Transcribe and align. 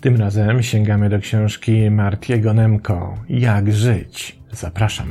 Tym 0.00 0.16
razem 0.16 0.62
sięgamy 0.62 1.08
do 1.08 1.18
książki 1.18 1.90
Martiego 1.90 2.54
Nemko 2.54 3.18
Jak 3.28 3.72
żyć. 3.72 4.38
Zapraszam. 4.52 5.08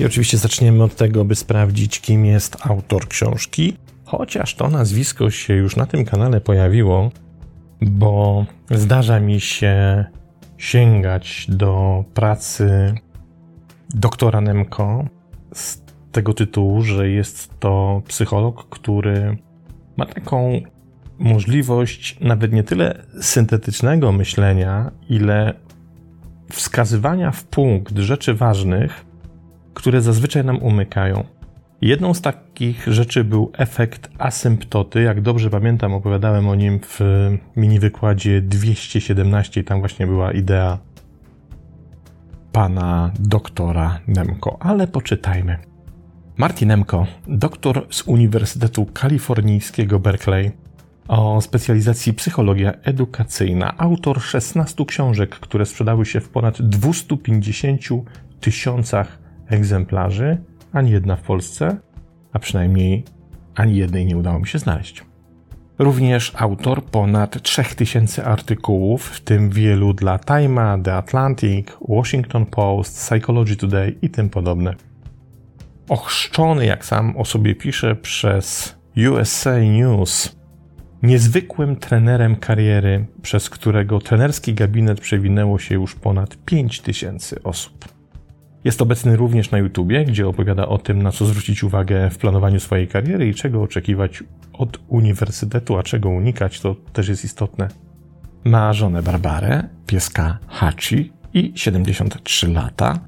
I 0.00 0.04
oczywiście 0.04 0.38
zaczniemy 0.38 0.82
od 0.84 0.96
tego, 0.96 1.24
by 1.24 1.34
sprawdzić, 1.34 2.00
kim 2.00 2.26
jest 2.26 2.56
autor 2.60 3.08
książki, 3.08 3.76
chociaż 4.18 4.54
to 4.54 4.68
nazwisko 4.68 5.30
się 5.30 5.54
już 5.54 5.76
na 5.76 5.86
tym 5.86 6.04
kanale 6.04 6.40
pojawiło, 6.40 7.10
bo 7.80 8.46
zdarza 8.70 9.20
mi 9.20 9.40
się 9.40 10.04
sięgać 10.58 11.46
do 11.48 12.04
pracy 12.14 12.94
doktora 13.94 14.40
Nemko 14.40 15.04
z 15.54 15.82
tego 16.12 16.34
tytułu, 16.34 16.82
że 16.82 17.08
jest 17.08 17.60
to 17.60 18.02
psycholog, 18.08 18.68
który 18.68 19.36
ma 19.96 20.06
taką 20.06 20.60
możliwość 21.18 22.18
nawet 22.20 22.52
nie 22.52 22.62
tyle 22.62 23.02
syntetycznego 23.20 24.12
myślenia, 24.12 24.90
ile 25.08 25.54
wskazywania 26.50 27.30
w 27.30 27.44
punkt 27.44 27.98
rzeczy 27.98 28.34
ważnych, 28.34 29.04
które 29.74 30.00
zazwyczaj 30.00 30.44
nam 30.44 30.62
umykają. 30.62 31.24
Jedną 31.80 32.14
z 32.14 32.20
takich 32.52 32.86
rzeczy 32.86 33.24
był 33.24 33.52
efekt 33.58 34.10
asymptoty. 34.18 35.02
Jak 35.02 35.20
dobrze 35.20 35.50
pamiętam, 35.50 35.94
opowiadałem 35.94 36.48
o 36.48 36.54
nim 36.54 36.80
w 36.82 37.00
mini 37.56 37.80
wykładzie 37.80 38.40
217. 38.40 39.64
Tam 39.64 39.80
właśnie 39.80 40.06
była 40.06 40.32
idea 40.32 40.78
pana 42.52 43.10
doktora 43.18 44.00
Nemko. 44.06 44.56
Ale 44.60 44.86
poczytajmy. 44.86 45.58
Martin 46.36 46.68
Nemko, 46.68 47.06
doktor 47.26 47.86
z 47.90 48.02
Uniwersytetu 48.02 48.86
Kalifornijskiego 48.86 49.98
Berkeley 49.98 50.50
o 51.08 51.40
specjalizacji 51.40 52.12
psychologia 52.12 52.72
edukacyjna, 52.82 53.78
autor 53.78 54.20
16 54.20 54.84
książek, 54.86 55.30
które 55.30 55.66
sprzedały 55.66 56.06
się 56.06 56.20
w 56.20 56.28
ponad 56.28 56.62
250 56.62 57.80
tysiącach 58.40 59.18
egzemplarzy, 59.46 60.38
ani 60.72 60.90
jedna 60.90 61.16
w 61.16 61.22
Polsce, 61.22 61.76
a 62.32 62.38
przynajmniej 62.38 63.04
ani 63.54 63.76
jednej 63.76 64.06
nie 64.06 64.16
udało 64.16 64.38
mi 64.38 64.46
się 64.46 64.58
znaleźć. 64.58 65.04
Również 65.78 66.32
autor 66.36 66.84
ponad 66.84 67.42
3000 67.42 68.24
artykułów, 68.24 69.06
w 69.06 69.20
tym 69.20 69.50
wielu 69.50 69.94
dla 69.94 70.16
Time'a, 70.16 70.82
The 70.82 70.94
Atlantic, 70.94 71.66
Washington 71.88 72.46
Post, 72.46 72.96
Psychology 72.96 73.56
Today 73.56 73.94
i 74.02 74.10
tym 74.10 74.30
podobne. 74.30 74.74
Ochrzczony, 75.88 76.66
jak 76.66 76.84
sam 76.84 77.16
o 77.16 77.24
sobie 77.24 77.54
pisze, 77.54 77.96
przez 77.96 78.76
USA 79.10 79.58
News, 79.58 80.36
niezwykłym 81.02 81.76
trenerem 81.76 82.36
kariery, 82.36 83.06
przez 83.22 83.50
którego 83.50 84.00
trenerski 84.00 84.54
gabinet 84.54 85.00
przewinęło 85.00 85.58
się 85.58 85.74
już 85.74 85.94
ponad 85.94 86.36
5000 86.44 87.42
osób. 87.42 88.01
Jest 88.64 88.82
obecny 88.82 89.16
również 89.16 89.50
na 89.50 89.58
YouTubie, 89.58 90.04
gdzie 90.04 90.28
opowiada 90.28 90.66
o 90.66 90.78
tym, 90.78 91.02
na 91.02 91.12
co 91.12 91.26
zwrócić 91.26 91.64
uwagę 91.64 92.10
w 92.10 92.18
planowaniu 92.18 92.60
swojej 92.60 92.88
kariery 92.88 93.28
i 93.28 93.34
czego 93.34 93.62
oczekiwać 93.62 94.24
od 94.52 94.78
uniwersytetu, 94.88 95.78
a 95.78 95.82
czego 95.82 96.08
unikać, 96.08 96.60
to 96.60 96.76
też 96.92 97.08
jest 97.08 97.24
istotne. 97.24 97.68
Ma 98.44 98.72
żonę 98.72 99.02
Barbarę, 99.02 99.68
pieska 99.86 100.38
Hachi 100.46 101.12
i 101.34 101.52
73 101.54 102.48
lata, 102.48 102.98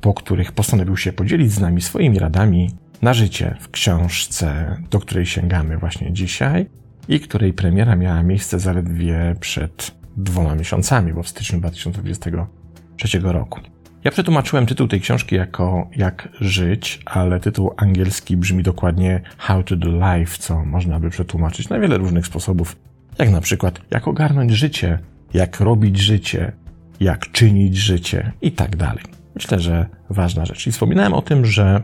po 0.00 0.14
których 0.14 0.52
postanowił 0.52 0.96
się 0.96 1.12
podzielić 1.12 1.52
z 1.52 1.60
nami 1.60 1.82
swoimi 1.82 2.18
radami 2.18 2.70
na 3.02 3.14
życie 3.14 3.56
w 3.60 3.70
książce, 3.70 4.76
do 4.90 5.00
której 5.00 5.26
sięgamy 5.26 5.78
właśnie 5.78 6.12
dzisiaj 6.12 6.66
i 7.08 7.20
której 7.20 7.52
premiera 7.52 7.96
miała 7.96 8.22
miejsce 8.22 8.58
zaledwie 8.60 9.36
przed 9.40 9.94
dwoma 10.16 10.54
miesiącami, 10.54 11.12
bo 11.12 11.22
w 11.22 11.28
styczniu 11.28 11.58
2023 11.58 13.20
roku. 13.20 13.73
Ja 14.04 14.10
przetłumaczyłem 14.10 14.66
tytuł 14.66 14.88
tej 14.88 15.00
książki 15.00 15.36
jako 15.36 15.88
Jak 15.96 16.28
żyć, 16.40 17.02
ale 17.06 17.40
tytuł 17.40 17.70
angielski 17.76 18.36
brzmi 18.36 18.62
dokładnie 18.62 19.20
How 19.38 19.62
to 19.62 19.76
do 19.76 19.88
life, 19.88 20.38
co 20.38 20.64
można 20.64 21.00
by 21.00 21.10
przetłumaczyć 21.10 21.68
na 21.68 21.78
wiele 21.78 21.98
różnych 21.98 22.26
sposobów. 22.26 22.76
Jak 23.18 23.30
na 23.30 23.40
przykład, 23.40 23.80
jak 23.90 24.08
ogarnąć 24.08 24.52
życie, 24.52 24.98
jak 25.34 25.60
robić 25.60 25.98
życie, 25.98 26.52
jak 27.00 27.32
czynić 27.32 27.76
życie 27.76 28.32
i 28.42 28.52
tak 28.52 28.76
dalej. 28.76 29.04
Myślę, 29.34 29.60
że 29.60 29.86
ważna 30.10 30.44
rzecz. 30.44 30.66
I 30.66 30.72
wspominałem 30.72 31.14
o 31.14 31.22
tym, 31.22 31.46
że 31.46 31.82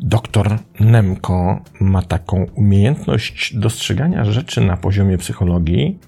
doktor 0.00 0.58
Nemko 0.80 1.64
ma 1.80 2.02
taką 2.02 2.46
umiejętność 2.54 3.56
dostrzegania 3.56 4.24
rzeczy 4.24 4.60
na 4.60 4.76
poziomie 4.76 5.18
psychologii, 5.18 5.98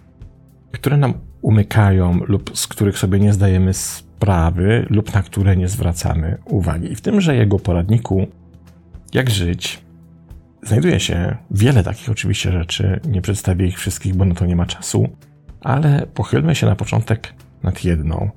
które 0.73 0.97
nam 0.97 1.15
umykają 1.43 2.21
lub 2.27 2.59
z 2.59 2.67
których 2.67 2.99
sobie 2.99 3.19
nie 3.21 3.33
zdajemy 3.33 3.75
sprawy 3.75 4.14
lub 4.91 5.15
na 5.15 5.23
które 5.23 5.57
nie 5.57 5.69
zwracamy 5.69 6.39
uwagi. 6.45 6.93
I 6.93 6.97
w 6.97 7.01
tymże 7.01 7.37
jego 7.37 7.59
poradniku 7.59 8.27
Jak 9.12 9.31
żyć 9.31 9.85
znajduje 10.62 11.01
się 11.01 11.37
wiele 11.51 11.83
takich 11.83 12.11
oczywiście 12.11 12.53
rzeczy. 12.53 13.01
Nie 13.05 13.23
przedstawię 13.23 13.67
ich 13.67 13.79
wszystkich, 13.79 14.15
bo 14.15 14.25
na 14.25 14.35
to 14.35 14.47
nie 14.47 14.57
ma 14.57 14.67
czasu, 14.67 15.09
ale 15.61 16.07
pochylmy 16.15 16.55
się 16.55 16.67
na 16.67 16.77
początek 16.77 17.35
nad 17.62 17.85
jedną, 17.85 18.31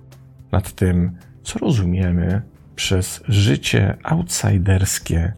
nad 0.51 0.71
tym, 0.71 1.17
co 1.43 1.59
rozumiemy 1.59 2.41
przez 2.75 3.23
życie 3.27 3.97
outsiderskie, 4.03 5.33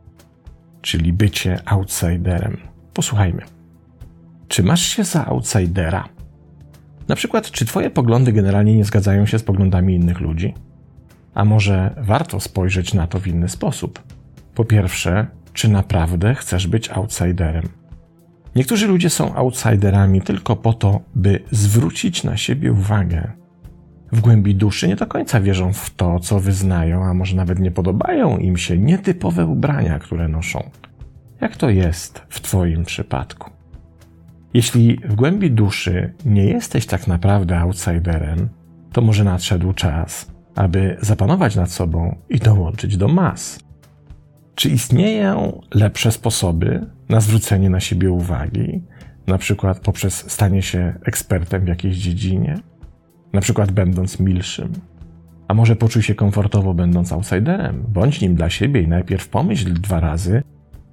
czyli 0.81 1.13
bycie 1.13 1.59
outsiderem. 1.65 2.57
Posłuchajmy. 2.93 3.41
Czy 4.47 4.63
masz 4.63 4.81
się 4.81 5.03
za 5.03 5.25
outsidera? 5.25 6.09
Na 7.09 7.15
przykład, 7.15 7.51
czy 7.51 7.65
Twoje 7.65 7.89
poglądy 7.89 8.31
generalnie 8.31 8.77
nie 8.77 8.85
zgadzają 8.85 9.25
się 9.25 9.39
z 9.39 9.43
poglądami 9.43 9.95
innych 9.95 10.19
ludzi? 10.19 10.53
A 11.33 11.45
może 11.45 11.95
warto 11.97 12.39
spojrzeć 12.39 12.93
na 12.93 13.07
to 13.07 13.19
w 13.19 13.27
inny 13.27 13.49
sposób? 13.49 14.03
Po 14.55 14.65
pierwsze, 14.65 15.27
czy 15.53 15.69
naprawdę 15.69 16.35
chcesz 16.35 16.67
być 16.67 16.89
outsiderem? 16.89 17.69
Niektórzy 18.55 18.87
ludzie 18.87 19.09
są 19.09 19.35
outsiderami 19.35 20.21
tylko 20.21 20.55
po 20.55 20.73
to, 20.73 21.01
by 21.15 21.39
zwrócić 21.51 22.23
na 22.23 22.37
siebie 22.37 22.71
uwagę. 22.71 23.31
W 24.11 24.21
głębi 24.21 24.55
duszy 24.55 24.87
nie 24.87 24.95
do 24.95 25.07
końca 25.07 25.41
wierzą 25.41 25.73
w 25.73 25.89
to, 25.89 26.19
co 26.19 26.39
wyznają, 26.39 27.03
a 27.03 27.13
może 27.13 27.35
nawet 27.35 27.59
nie 27.59 27.71
podobają 27.71 28.37
im 28.37 28.57
się 28.57 28.77
nietypowe 28.77 29.45
ubrania, 29.45 29.99
które 29.99 30.27
noszą. 30.27 30.69
Jak 31.41 31.57
to 31.57 31.69
jest 31.69 32.21
w 32.29 32.41
Twoim 32.41 32.85
przypadku? 32.85 33.58
Jeśli 34.53 34.97
w 34.97 35.15
głębi 35.15 35.51
duszy 35.51 36.13
nie 36.25 36.45
jesteś 36.45 36.85
tak 36.85 37.07
naprawdę 37.07 37.59
outsiderem, 37.59 38.49
to 38.91 39.01
może 39.01 39.23
nadszedł 39.23 39.73
czas, 39.73 40.31
aby 40.55 40.97
zapanować 41.01 41.55
nad 41.55 41.71
sobą 41.71 42.15
i 42.29 42.39
dołączyć 42.39 42.97
do 42.97 43.07
mas. 43.07 43.59
Czy 44.55 44.69
istnieją 44.69 45.61
lepsze 45.73 46.11
sposoby 46.11 46.85
na 47.09 47.19
zwrócenie 47.19 47.69
na 47.69 47.79
siebie 47.79 48.11
uwagi, 48.11 48.81
na 49.27 49.37
przykład 49.37 49.79
poprzez 49.79 50.31
stanie 50.31 50.61
się 50.61 50.93
ekspertem 51.05 51.65
w 51.65 51.67
jakiejś 51.67 51.97
dziedzinie, 51.97 52.55
na 53.33 53.41
przykład 53.41 53.71
będąc 53.71 54.19
milszym? 54.19 54.73
A 55.47 55.53
może 55.53 55.75
poczuj 55.75 56.03
się 56.03 56.15
komfortowo 56.15 56.73
będąc 56.73 57.11
outsiderem? 57.11 57.83
Bądź 57.87 58.21
nim 58.21 58.35
dla 58.35 58.49
siebie 58.49 58.81
i 58.81 58.87
najpierw 58.87 59.27
pomyśl 59.29 59.73
dwa 59.73 59.99
razy, 59.99 60.43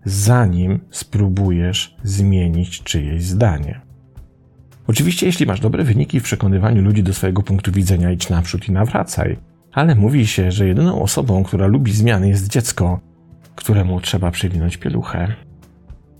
zanim 0.06 0.80
spróbujesz 0.90 1.96
zmienić 2.02 2.82
czyjeś 2.82 3.24
zdanie. 3.24 3.80
Oczywiście, 4.86 5.26
jeśli 5.26 5.46
masz 5.46 5.60
dobre 5.60 5.84
wyniki 5.84 6.20
w 6.20 6.22
przekonywaniu 6.22 6.82
ludzi 6.82 7.02
do 7.02 7.14
swojego 7.14 7.42
punktu 7.42 7.72
widzenia, 7.72 8.10
idź 8.10 8.28
naprzód 8.28 8.68
i 8.68 8.72
nawracaj, 8.72 9.36
ale 9.72 9.94
mówi 9.94 10.26
się, 10.26 10.52
że 10.52 10.66
jedyną 10.66 11.02
osobą, 11.02 11.44
która 11.44 11.66
lubi 11.66 11.92
zmiany, 11.92 12.28
jest 12.28 12.48
dziecko, 12.48 13.00
któremu 13.56 14.00
trzeba 14.00 14.30
przewinąć 14.30 14.76
pieluchę. 14.76 15.34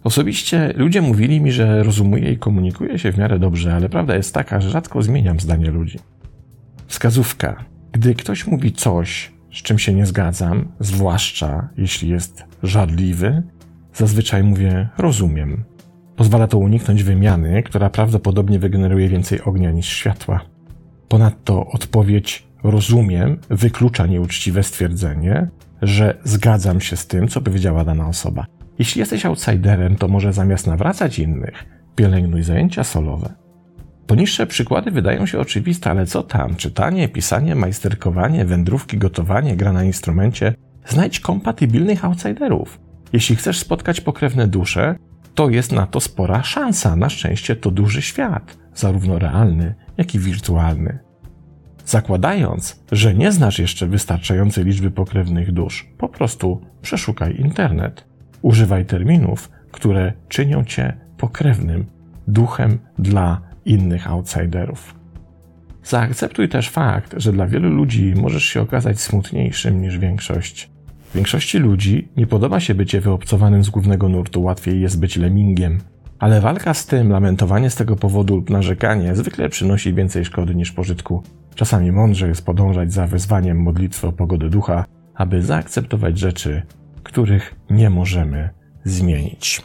Osobiście 0.05 0.73
ludzie 0.77 1.03
mówili 1.03 1.41
mi, 1.41 1.53
że 1.53 1.83
rozumuję 1.83 2.33
i 2.33 2.39
komunikuję 2.39 2.99
się 2.99 3.13
w 3.13 3.19
miarę 3.19 3.39
dobrze, 3.39 3.75
ale 3.75 3.89
prawda 3.89 4.17
jest 4.17 4.35
taka, 4.35 4.61
że 4.61 4.71
rzadko 4.71 5.03
zmieniam 5.03 5.41
zdanie 5.41 5.71
ludzi. 5.71 5.99
Wskazówka. 6.87 7.65
Gdy 7.93 8.15
ktoś 8.15 8.47
mówi 8.47 8.73
coś, 8.73 9.33
z 9.53 9.63
czym 9.63 9.79
się 9.79 9.95
nie 9.95 10.07
zgadzam, 10.07 10.69
zwłaszcza 10.81 11.69
jeśli 11.77 12.09
jest 12.09 12.45
żadliwy, 12.63 13.43
Zazwyczaj 13.97 14.43
mówię 14.43 14.89
rozumiem. 14.99 15.65
Pozwala 16.17 16.47
to 16.47 16.59
uniknąć 16.59 17.03
wymiany, 17.03 17.63
która 17.63 17.91
prawdopodobnie 17.91 18.59
wygeneruje 18.59 19.09
więcej 19.09 19.43
ognia 19.43 19.71
niż 19.71 19.87
światła. 19.87 20.41
Ponadto 21.09 21.67
odpowiedź 21.67 22.47
rozumiem 22.65 23.39
wyklucza 23.51 24.07
nieuczciwe 24.07 24.63
stwierdzenie, 24.63 25.49
że 25.83 26.19
zgadzam 26.25 26.81
się 26.81 26.97
z 26.97 27.07
tym, 27.07 27.29
co 27.29 27.41
powiedziała 27.41 27.85
dana 27.85 28.09
osoba. 28.09 28.47
Jeśli 28.79 28.99
jesteś 28.99 29.27
outsiderem, 29.27 29.97
to 29.97 30.09
może 30.09 30.33
zamiast 30.33 30.67
nawracać 30.67 31.19
innych, 31.19 31.65
pielęgnuj 31.95 32.43
zajęcia 32.43 32.85
solowe. 32.85 33.35
Poniższe 34.07 34.47
przykłady 34.47 34.91
wydają 34.91 35.27
się 35.27 35.39
oczywiste, 35.39 35.91
ale 35.91 36.07
co 36.07 36.23
tam? 36.23 36.57
Czytanie, 36.57 37.09
pisanie, 37.09 37.55
majsterkowanie, 37.55 38.45
wędrówki, 38.45 38.99
gotowanie, 38.99 39.57
gra 39.57 39.73
na 39.73 39.85
instrumencie. 39.85 40.55
Znajdź 40.87 41.21
kompatybilnych 41.21 42.05
outsiderów. 42.05 42.86
Jeśli 43.13 43.37
chcesz 43.37 43.59
spotkać 43.59 44.01
pokrewne 44.01 44.47
dusze, 44.47 44.97
to 45.35 45.51
jest 45.51 45.73
na 45.73 45.87
to 45.87 46.01
spora 46.01 46.43
szansa. 46.43 46.97
Na 46.97 47.09
szczęście 47.09 47.57
to 47.57 47.71
duży 47.71 48.03
świat, 48.03 48.57
zarówno 48.75 49.19
realny, 49.19 49.75
jak 49.97 50.15
i 50.15 50.19
wirtualny. 50.19 50.99
Zakładając, 51.85 52.83
że 52.93 53.15
nie 53.15 53.33
znasz 53.33 53.59
jeszcze 53.59 53.87
wystarczającej 53.87 54.65
liczby 54.65 54.91
pokrewnych 54.91 55.53
dusz, 55.53 55.89
po 55.99 56.09
prostu 56.09 56.61
przeszukaj 56.83 57.37
internet. 57.41 58.05
Używaj 58.43 58.85
terminów, 58.85 59.51
które 59.73 60.13
czynią 60.29 60.65
cię 60.65 60.97
pokrewnym 61.17 61.87
duchem 62.29 62.79
dla 62.99 63.41
innych 63.65 64.11
outsiderów. 64.11 64.95
Zaakceptuj 65.85 66.49
też 66.49 66.69
fakt, 66.71 67.15
że 67.17 67.33
dla 67.33 67.47
wielu 67.47 67.71
ludzi 67.71 68.15
możesz 68.17 68.45
się 68.45 68.61
okazać 68.61 69.01
smutniejszym 69.01 69.83
niż 69.83 69.99
większość. 69.99 70.71
Większości 71.17 71.59
ludzi 71.59 72.09
nie 72.17 72.27
podoba 72.27 72.61
się 72.61 72.75
bycie 72.75 73.01
wyobcowanym 73.01 73.65
z 73.65 73.71
głównego 73.71 74.09
nurtu, 74.09 74.43
łatwiej 74.43 74.81
jest 74.81 75.01
być 75.01 75.17
lemingiem. 75.17 75.81
Ale 76.19 76.41
walka 76.41 76.75
z 76.75 76.87
tym, 76.87 77.11
lamentowanie 77.11 77.71
z 77.71 77.75
tego 77.75 77.97
powodu 77.97 78.37
lub 78.37 78.51
narzekanie 78.51 79.17
zwykle 79.17 79.49
przynosi 79.49 79.95
więcej 79.95 80.25
szkody 80.25 80.55
niż 80.55 80.73
pożytku. 80.73 81.23
Czasami 81.55 81.93
mądrze 81.93 82.29
jest 82.29 82.47
podążać 82.47 82.93
za 82.93 83.07
wezwaniem 83.07 83.63
modlitwy 83.63 84.07
o 84.07 84.13
pogodę 84.13 84.51
ducha, 84.51 84.85
aby 85.15 85.43
zaakceptować 85.43 86.19
rzeczy, 86.19 86.63
których 87.03 87.55
nie 87.71 87.91
możemy 87.91 88.51
zmienić. 88.85 89.63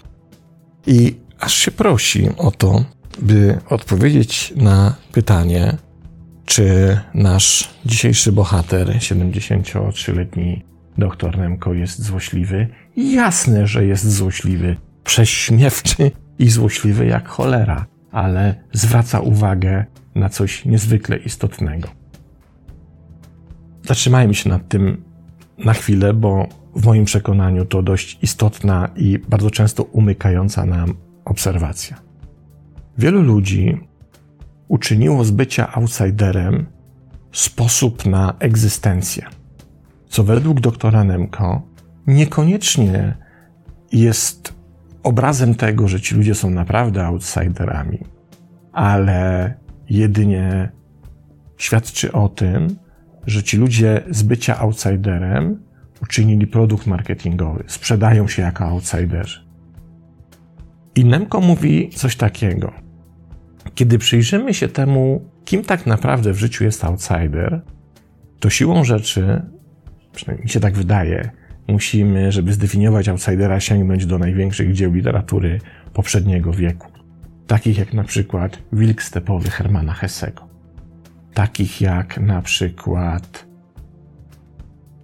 I 0.87 1.15
aż 1.39 1.53
się 1.53 1.71
prosi 1.71 2.29
o 2.37 2.51
to, 2.51 2.85
by 3.21 3.57
odpowiedzieć 3.69 4.53
na 4.55 4.95
pytanie, 5.11 5.77
czy 6.45 6.97
nasz 7.13 7.69
dzisiejszy 7.85 8.31
bohater, 8.31 8.87
73-letni 8.87 10.70
doktor 10.97 11.37
Nemko, 11.37 11.73
jest 11.73 12.03
złośliwy. 12.03 12.67
Jasne, 12.95 13.67
że 13.67 13.85
jest 13.85 14.11
złośliwy, 14.11 14.75
prześmiewczy 15.03 16.11
i 16.39 16.49
złośliwy 16.49 17.05
jak 17.05 17.27
cholera, 17.27 17.85
ale 18.11 18.55
zwraca 18.73 19.19
uwagę 19.19 19.85
na 20.15 20.29
coś 20.29 20.65
niezwykle 20.65 21.17
istotnego. 21.17 21.87
Zatrzymajmy 23.83 24.33
się 24.33 24.49
nad 24.49 24.67
tym 24.67 25.03
na 25.57 25.73
chwilę, 25.73 26.13
bo 26.13 26.47
w 26.75 26.85
moim 26.85 27.05
przekonaniu 27.05 27.65
to 27.65 27.83
dość 27.83 28.19
istotna 28.21 28.89
i 28.95 29.19
bardzo 29.19 29.51
często 29.51 29.83
umykająca 29.83 30.65
nam 30.65 30.93
obserwacja. 31.25 31.97
Wielu 32.97 33.21
ludzi 33.21 33.77
uczyniło 34.67 35.23
z 35.23 35.31
bycia 35.31 35.73
outsiderem 35.73 36.65
sposób 37.31 38.05
na 38.05 38.33
egzystencję, 38.39 39.25
co 40.11 40.23
według 40.23 40.59
doktora 40.59 41.03
Nemko 41.03 41.61
niekoniecznie 42.07 43.17
jest 43.91 44.53
obrazem 45.03 45.55
tego, 45.55 45.87
że 45.87 46.01
ci 46.01 46.15
ludzie 46.15 46.35
są 46.35 46.49
naprawdę 46.49 47.05
outsiderami, 47.05 47.99
ale 48.71 49.53
jedynie 49.89 50.71
świadczy 51.57 52.11
o 52.11 52.29
tym, 52.29 52.75
że 53.27 53.43
ci 53.43 53.57
ludzie 53.57 54.03
z 54.09 54.23
bycia 54.23 54.59
outsiderem 54.59 55.63
uczynili 56.03 56.47
produkt 56.47 56.87
marketingowy, 56.87 57.63
sprzedają 57.67 58.27
się 58.27 58.41
jako 58.41 58.65
outsiderzy. 58.65 59.39
I 60.95 61.05
Nemko 61.05 61.41
mówi 61.41 61.89
coś 61.89 62.15
takiego. 62.15 62.73
Kiedy 63.75 63.97
przyjrzymy 63.97 64.53
się 64.53 64.67
temu, 64.67 65.29
kim 65.45 65.63
tak 65.63 65.85
naprawdę 65.85 66.33
w 66.33 66.39
życiu 66.39 66.63
jest 66.63 66.85
outsider, 66.85 67.61
to 68.39 68.49
siłą 68.49 68.83
rzeczy, 68.83 69.41
przynajmniej 70.13 70.43
mi 70.43 70.49
się 70.49 70.59
tak 70.59 70.73
wydaje, 70.73 71.29
musimy, 71.67 72.31
żeby 72.31 72.53
zdefiniować 72.53 73.09
outsidera, 73.09 73.59
sięgnąć 73.59 74.05
do 74.05 74.17
największych 74.17 74.73
dzieł 74.73 74.93
literatury 74.93 75.59
poprzedniego 75.93 76.53
wieku. 76.53 76.91
Takich 77.47 77.77
jak 77.77 77.93
na 77.93 78.03
przykład 78.03 78.57
Wilk 78.73 79.03
Stepowy 79.03 79.49
Hermana 79.49 79.93
Hessego. 79.93 80.47
Takich 81.33 81.81
jak 81.81 82.17
na 82.17 82.41
przykład 82.41 83.45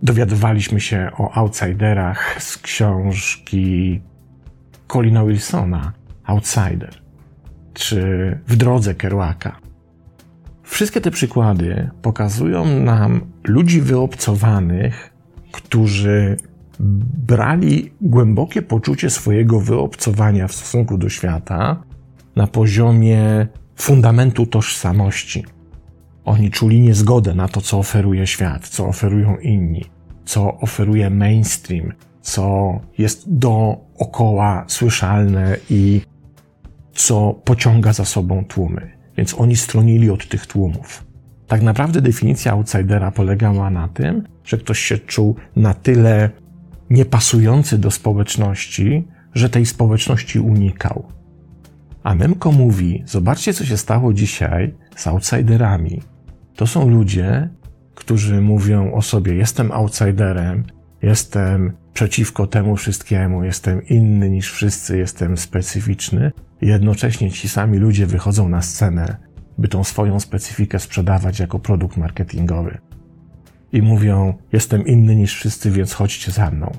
dowiadywaliśmy 0.03 0.79
się 0.81 1.09
o 1.17 1.31
outsiderach 1.33 2.43
z 2.43 2.57
książki 2.57 4.01
Colina 4.87 5.25
Wilsona, 5.25 5.93
Outsider, 6.23 7.01
czy 7.73 8.39
W 8.47 8.55
drodze 8.55 8.95
Kerouaka. 8.95 9.66
Wszystkie 10.67 11.01
te 11.01 11.11
przykłady 11.11 11.89
pokazują 12.01 12.65
nam 12.65 13.21
ludzi 13.43 13.81
wyobcowanych, 13.81 15.13
którzy 15.51 16.37
brali 17.27 17.91
głębokie 18.01 18.61
poczucie 18.61 19.09
swojego 19.09 19.59
wyobcowania 19.59 20.47
w 20.47 20.53
stosunku 20.53 20.97
do 20.97 21.09
świata 21.09 21.83
na 22.35 22.47
poziomie 22.47 23.47
fundamentu 23.75 24.45
tożsamości. 24.45 25.45
Oni 26.25 26.51
czuli 26.51 26.79
niezgodę 26.79 27.33
na 27.33 27.47
to, 27.47 27.61
co 27.61 27.77
oferuje 27.77 28.27
świat, 28.27 28.67
co 28.67 28.87
oferują 28.87 29.37
inni, 29.37 29.85
co 30.25 30.57
oferuje 30.59 31.09
mainstream, 31.09 31.93
co 32.21 32.79
jest 32.97 33.23
dookoła 33.33 34.65
słyszalne 34.67 35.57
i 35.69 36.01
co 36.93 37.33
pociąga 37.43 37.93
za 37.93 38.05
sobą 38.05 38.45
tłumy. 38.45 38.96
Więc 39.17 39.33
oni 39.33 39.55
stronili 39.55 40.09
od 40.09 40.27
tych 40.27 40.45
tłumów. 40.45 41.03
Tak 41.47 41.61
naprawdę 41.61 42.01
definicja 42.01 42.51
outsidera 42.51 43.11
polegała 43.11 43.69
na 43.69 43.87
tym, 43.87 44.23
że 44.43 44.57
ktoś 44.57 44.79
się 44.79 44.97
czuł 44.97 45.35
na 45.55 45.73
tyle 45.73 46.29
niepasujący 46.89 47.77
do 47.77 47.91
społeczności, 47.91 49.07
że 49.33 49.49
tej 49.49 49.65
społeczności 49.65 50.39
unikał. 50.39 51.05
A 52.03 52.15
Nemko 52.15 52.51
mówi: 52.51 53.03
Zobaczcie, 53.05 53.53
co 53.53 53.65
się 53.65 53.77
stało 53.77 54.13
dzisiaj 54.13 54.73
z 54.95 55.07
outsiderami. 55.07 56.01
To 56.55 56.67
są 56.67 56.89
ludzie, 56.89 57.49
którzy 57.95 58.41
mówią 58.41 58.93
o 58.93 59.01
sobie: 59.01 59.35
Jestem 59.35 59.71
outsiderem, 59.71 60.63
jestem 61.01 61.73
przeciwko 61.97 62.47
temu 62.47 62.75
wszystkiemu, 62.75 63.43
jestem 63.43 63.87
inny 63.87 64.29
niż 64.29 64.51
wszyscy, 64.51 64.97
jestem 64.97 65.37
specyficzny. 65.37 66.31
Jednocześnie 66.61 67.31
ci 67.31 67.49
sami 67.49 67.77
ludzie 67.77 68.05
wychodzą 68.07 68.49
na 68.49 68.61
scenę, 68.61 69.17
by 69.57 69.67
tą 69.67 69.83
swoją 69.83 70.19
specyfikę 70.19 70.79
sprzedawać 70.79 71.39
jako 71.39 71.59
produkt 71.59 71.97
marketingowy. 71.97 72.77
I 73.71 73.81
mówią: 73.81 74.33
Jestem 74.53 74.87
inny 74.87 75.15
niż 75.15 75.35
wszyscy, 75.35 75.71
więc 75.71 75.93
chodźcie 75.93 76.31
za 76.31 76.51
mną. 76.51 76.71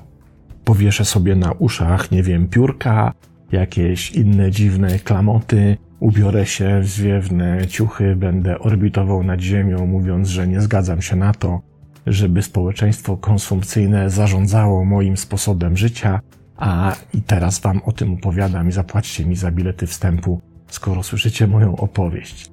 Powieszę 0.63 1.05
sobie 1.05 1.35
na 1.35 1.51
uszach, 1.51 2.11
nie 2.11 2.23
wiem, 2.23 2.47
piórka, 2.47 3.13
jakieś 3.51 4.11
inne 4.11 4.51
dziwne 4.51 4.99
klamoty, 4.99 5.77
ubiorę 5.99 6.45
się 6.45 6.79
w 6.81 6.87
zwiewne 6.87 7.67
ciuchy, 7.67 8.15
będę 8.15 8.59
orbitował 8.59 9.23
nad 9.23 9.39
Ziemią, 9.39 9.85
mówiąc, 9.85 10.27
że 10.27 10.47
nie 10.47 10.61
zgadzam 10.61 11.01
się 11.01 11.15
na 11.15 11.33
to, 11.33 11.61
żeby 12.07 12.41
społeczeństwo 12.41 13.17
konsumpcyjne 13.17 14.09
zarządzało 14.09 14.85
moim 14.85 15.17
sposobem 15.17 15.77
życia, 15.77 16.19
a 16.57 16.95
i 17.13 17.21
teraz 17.21 17.59
wam 17.59 17.81
o 17.85 17.91
tym 17.91 18.13
opowiadam 18.13 18.69
i 18.69 18.71
zapłaćcie 18.71 19.25
mi 19.25 19.35
za 19.35 19.51
bilety 19.51 19.87
wstępu, 19.87 20.41
skoro 20.67 21.03
słyszycie 21.03 21.47
moją 21.47 21.77
opowieść. 21.77 22.51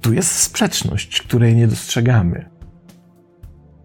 Tu 0.00 0.12
jest 0.12 0.30
sprzeczność, 0.30 1.22
której 1.22 1.56
nie 1.56 1.66
dostrzegamy. 1.66 2.50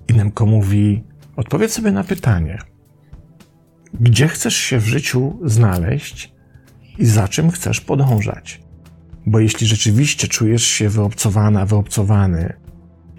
I 0.07 0.13
Nemko 0.13 0.45
mówi, 0.45 1.03
odpowiedz 1.35 1.73
sobie 1.73 1.91
na 1.91 2.03
pytanie, 2.03 2.59
gdzie 3.93 4.27
chcesz 4.27 4.55
się 4.55 4.79
w 4.79 4.87
życiu 4.87 5.39
znaleźć 5.43 6.33
i 6.97 7.05
za 7.05 7.27
czym 7.27 7.51
chcesz 7.51 7.81
podążać? 7.81 8.61
Bo 9.25 9.39
jeśli 9.39 9.67
rzeczywiście 9.67 10.27
czujesz 10.27 10.63
się 10.63 10.89
wyobcowana, 10.89 11.65
wyobcowany, 11.65 12.53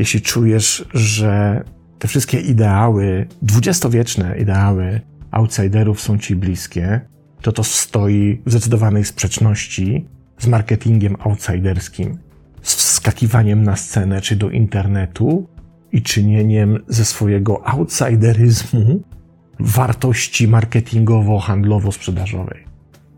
jeśli 0.01 0.21
czujesz, 0.21 0.85
że 0.95 1.65
te 1.99 2.09
wszystkie 2.09 2.41
ideały, 2.41 3.27
dwudziestowieczne 3.43 4.39
ideały 4.39 5.01
outsiderów 5.31 6.01
są 6.01 6.19
ci 6.19 6.37
bliskie, 6.37 7.01
to 7.43 7.53
to 7.53 7.65
stoi 7.65 8.43
w 8.47 8.51
zdecydowanej 8.51 9.05
sprzeczności 9.05 10.07
z 10.39 10.47
marketingiem 10.47 11.17
outsiderskim, 11.19 12.19
z 12.63 12.75
wskakiwaniem 12.75 13.63
na 13.63 13.77
scenę 13.77 14.21
czy 14.21 14.37
do 14.37 14.51
internetu 14.51 15.49
i 15.93 16.03
czynieniem 16.03 16.79
ze 16.89 17.05
swojego 17.05 17.67
outsideryzmu 17.67 19.03
wartości 19.59 20.49
marketingowo-handlowo-sprzedażowej. 20.49 22.65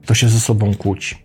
To 0.07 0.15
się 0.15 0.29
ze 0.29 0.41
sobą 0.41 0.75
kłóci. 0.75 1.17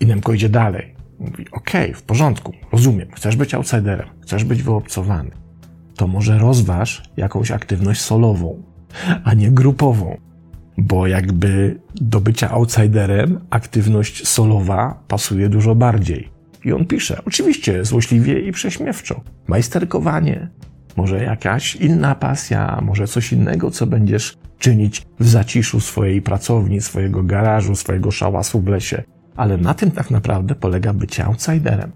I 0.00 0.06
Nemko 0.06 0.32
idzie 0.32 0.48
dalej. 0.48 0.95
Mówi, 1.18 1.46
okej, 1.52 1.90
okay, 1.90 1.94
w 1.94 2.02
porządku, 2.02 2.52
rozumiem, 2.72 3.08
chcesz 3.14 3.36
być 3.36 3.54
outsiderem, 3.54 4.08
chcesz 4.20 4.44
być 4.44 4.62
wyobcowany. 4.62 5.30
To 5.96 6.06
może 6.06 6.38
rozważ 6.38 7.02
jakąś 7.16 7.50
aktywność 7.50 8.00
solową, 8.00 8.62
a 9.24 9.34
nie 9.34 9.50
grupową. 9.50 10.16
bo 10.78 11.06
jakby 11.06 11.80
do 11.94 12.20
bycia 12.20 12.50
outsiderem 12.50 13.40
aktywność 13.50 14.28
solowa 14.28 15.02
pasuje 15.08 15.48
dużo 15.48 15.74
bardziej. 15.74 16.30
I 16.64 16.72
on 16.72 16.86
pisze, 16.86 17.20
oczywiście 17.24 17.84
złośliwie 17.84 18.40
i 18.40 18.52
prześmiewczo. 18.52 19.20
Majsterkowanie, 19.46 20.48
może 20.96 21.22
jakaś 21.22 21.76
inna 21.76 22.14
pasja, 22.14 22.80
może 22.82 23.06
coś 23.06 23.32
innego, 23.32 23.70
co 23.70 23.86
będziesz 23.86 24.38
czynić 24.58 25.02
w 25.20 25.28
zaciszu 25.28 25.80
swojej 25.80 26.22
pracowni, 26.22 26.80
swojego 26.80 27.22
garażu, 27.22 27.74
swojego 27.76 28.10
szałasu 28.10 28.60
w 28.60 28.68
lesie. 28.68 29.02
Ale 29.36 29.58
na 29.58 29.74
tym 29.74 29.90
tak 29.90 30.10
naprawdę 30.10 30.54
polega 30.54 30.92
bycie 30.92 31.24
outsiderem. 31.24 31.92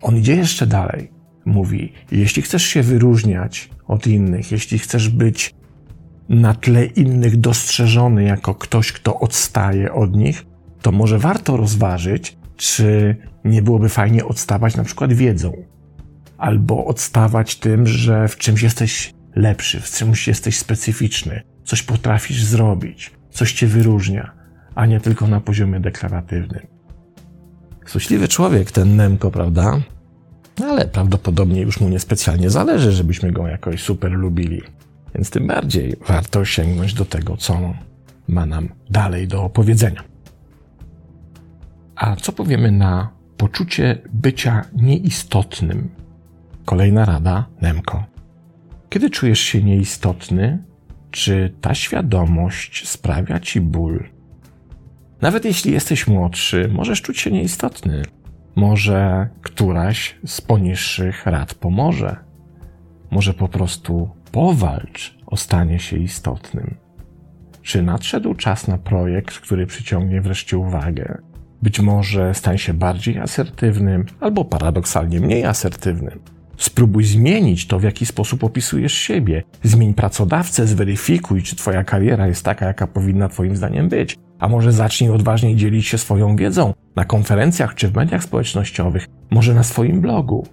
On 0.00 0.16
idzie 0.16 0.36
jeszcze 0.36 0.66
dalej. 0.66 1.10
Mówi, 1.44 1.92
jeśli 2.10 2.42
chcesz 2.42 2.62
się 2.62 2.82
wyróżniać 2.82 3.70
od 3.86 4.06
innych, 4.06 4.52
jeśli 4.52 4.78
chcesz 4.78 5.08
być 5.08 5.54
na 6.28 6.54
tle 6.54 6.84
innych 6.84 7.36
dostrzeżony 7.36 8.24
jako 8.24 8.54
ktoś, 8.54 8.92
kto 8.92 9.20
odstaje 9.20 9.92
od 9.92 10.16
nich, 10.16 10.46
to 10.82 10.92
może 10.92 11.18
warto 11.18 11.56
rozważyć, 11.56 12.36
czy 12.56 13.16
nie 13.44 13.62
byłoby 13.62 13.88
fajnie 13.88 14.24
odstawać 14.24 14.76
na 14.76 14.84
przykład 14.84 15.12
wiedzą, 15.12 15.52
albo 16.38 16.84
odstawać 16.86 17.56
tym, 17.56 17.86
że 17.86 18.28
w 18.28 18.36
czymś 18.36 18.62
jesteś 18.62 19.14
lepszy, 19.36 19.80
w 19.80 19.90
czymś 19.90 20.28
jesteś 20.28 20.58
specyficzny, 20.58 21.42
coś 21.64 21.82
potrafisz 21.82 22.44
zrobić, 22.44 23.10
coś 23.30 23.52
cię 23.52 23.66
wyróżnia, 23.66 24.32
a 24.76 24.86
nie 24.86 25.00
tylko 25.00 25.28
na 25.28 25.40
poziomie 25.40 25.80
deklaratywnym. 25.80 26.66
Złośliwy 27.86 28.28
człowiek, 28.28 28.70
ten 28.70 28.96
Nemko, 28.96 29.30
prawda? 29.30 29.80
Ale 30.64 30.84
prawdopodobnie 30.88 31.60
już 31.60 31.80
mu 31.80 31.88
niespecjalnie 31.88 32.50
zależy, 32.50 32.92
żebyśmy 32.92 33.32
go 33.32 33.48
jakoś 33.48 33.82
super 33.82 34.12
lubili. 34.12 34.62
Więc 35.14 35.30
tym 35.30 35.46
bardziej 35.46 35.96
warto 36.08 36.44
sięgnąć 36.44 36.94
do 36.94 37.04
tego, 37.04 37.36
co 37.36 37.74
ma 38.28 38.46
nam 38.46 38.68
dalej 38.90 39.28
do 39.28 39.42
opowiedzenia. 39.44 40.04
A 41.96 42.16
co 42.16 42.32
powiemy 42.32 42.72
na 42.72 43.10
poczucie 43.36 43.98
bycia 44.12 44.64
nieistotnym? 44.74 45.88
Kolejna 46.64 47.04
rada, 47.04 47.46
Nemko. 47.60 48.04
Kiedy 48.88 49.10
czujesz 49.10 49.40
się 49.40 49.62
nieistotny, 49.62 50.64
czy 51.10 51.54
ta 51.60 51.74
świadomość 51.74 52.88
sprawia 52.88 53.40
ci 53.40 53.60
ból? 53.60 54.15
Nawet 55.20 55.44
jeśli 55.44 55.72
jesteś 55.72 56.06
młodszy, 56.06 56.68
możesz 56.72 57.02
czuć 57.02 57.20
się 57.20 57.30
nieistotny. 57.30 58.02
Może 58.56 59.28
któraś 59.42 60.18
z 60.26 60.40
poniższych 60.40 61.26
rad 61.26 61.54
pomoże. 61.54 62.16
Może 63.10 63.34
po 63.34 63.48
prostu 63.48 64.10
powalcz 64.32 65.18
o 65.26 65.36
stanie 65.36 65.78
się 65.78 65.96
istotnym. 65.96 66.74
Czy 67.62 67.82
nadszedł 67.82 68.34
czas 68.34 68.68
na 68.68 68.78
projekt, 68.78 69.38
który 69.38 69.66
przyciągnie 69.66 70.20
wreszcie 70.20 70.58
uwagę? 70.58 71.18
Być 71.62 71.80
może 71.80 72.34
stań 72.34 72.58
się 72.58 72.74
bardziej 72.74 73.18
asertywnym, 73.18 74.06
albo 74.20 74.44
paradoksalnie 74.44 75.20
mniej 75.20 75.44
asertywnym. 75.44 76.20
Spróbuj 76.56 77.04
zmienić 77.04 77.66
to, 77.66 77.78
w 77.78 77.82
jaki 77.82 78.06
sposób 78.06 78.44
opisujesz 78.44 78.94
siebie. 78.94 79.42
Zmień 79.62 79.94
pracodawcę, 79.94 80.66
zweryfikuj, 80.66 81.42
czy 81.42 81.56
Twoja 81.56 81.84
kariera 81.84 82.26
jest 82.26 82.44
taka, 82.44 82.66
jaka 82.66 82.86
powinna 82.86 83.28
Twoim 83.28 83.56
zdaniem 83.56 83.88
być. 83.88 84.16
A 84.38 84.48
może 84.48 84.72
zacznij 84.72 85.10
odważniej 85.10 85.56
dzielić 85.56 85.86
się 85.86 85.98
swoją 85.98 86.36
wiedzą 86.36 86.74
na 86.96 87.04
konferencjach 87.04 87.74
czy 87.74 87.88
w 87.88 87.94
mediach 87.94 88.24
społecznościowych, 88.24 89.06
może 89.30 89.54
na 89.54 89.62
swoim 89.62 90.00
blogu. 90.00 90.46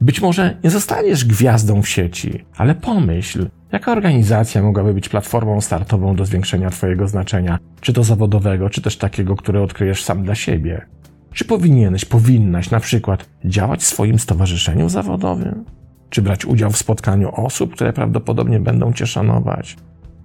Być 0.00 0.20
może 0.20 0.56
nie 0.64 0.70
zostaniesz 0.70 1.24
gwiazdą 1.24 1.82
w 1.82 1.88
sieci, 1.88 2.44
ale 2.56 2.74
pomyśl, 2.74 3.48
jaka 3.72 3.92
organizacja 3.92 4.62
mogłaby 4.62 4.94
być 4.94 5.08
platformą 5.08 5.60
startową 5.60 6.16
do 6.16 6.24
zwiększenia 6.24 6.70
Twojego 6.70 7.08
znaczenia, 7.08 7.58
czy 7.80 7.92
to 7.92 8.04
zawodowego, 8.04 8.70
czy 8.70 8.82
też 8.82 8.96
takiego, 8.96 9.36
które 9.36 9.62
odkryjesz 9.62 10.04
sam 10.04 10.24
dla 10.24 10.34
siebie. 10.34 10.86
Czy 11.32 11.44
powinieneś, 11.44 12.04
powinnaś 12.04 12.70
na 12.70 12.80
przykład 12.80 13.28
działać 13.44 13.80
w 13.80 13.86
swoim 13.86 14.18
stowarzyszeniu 14.18 14.88
zawodowym? 14.88 15.64
Czy 16.10 16.22
brać 16.22 16.44
udział 16.44 16.70
w 16.70 16.76
spotkaniu 16.76 17.30
osób, 17.34 17.74
które 17.74 17.92
prawdopodobnie 17.92 18.60
będą 18.60 18.92
cię 18.92 19.06
szanować? 19.06 19.76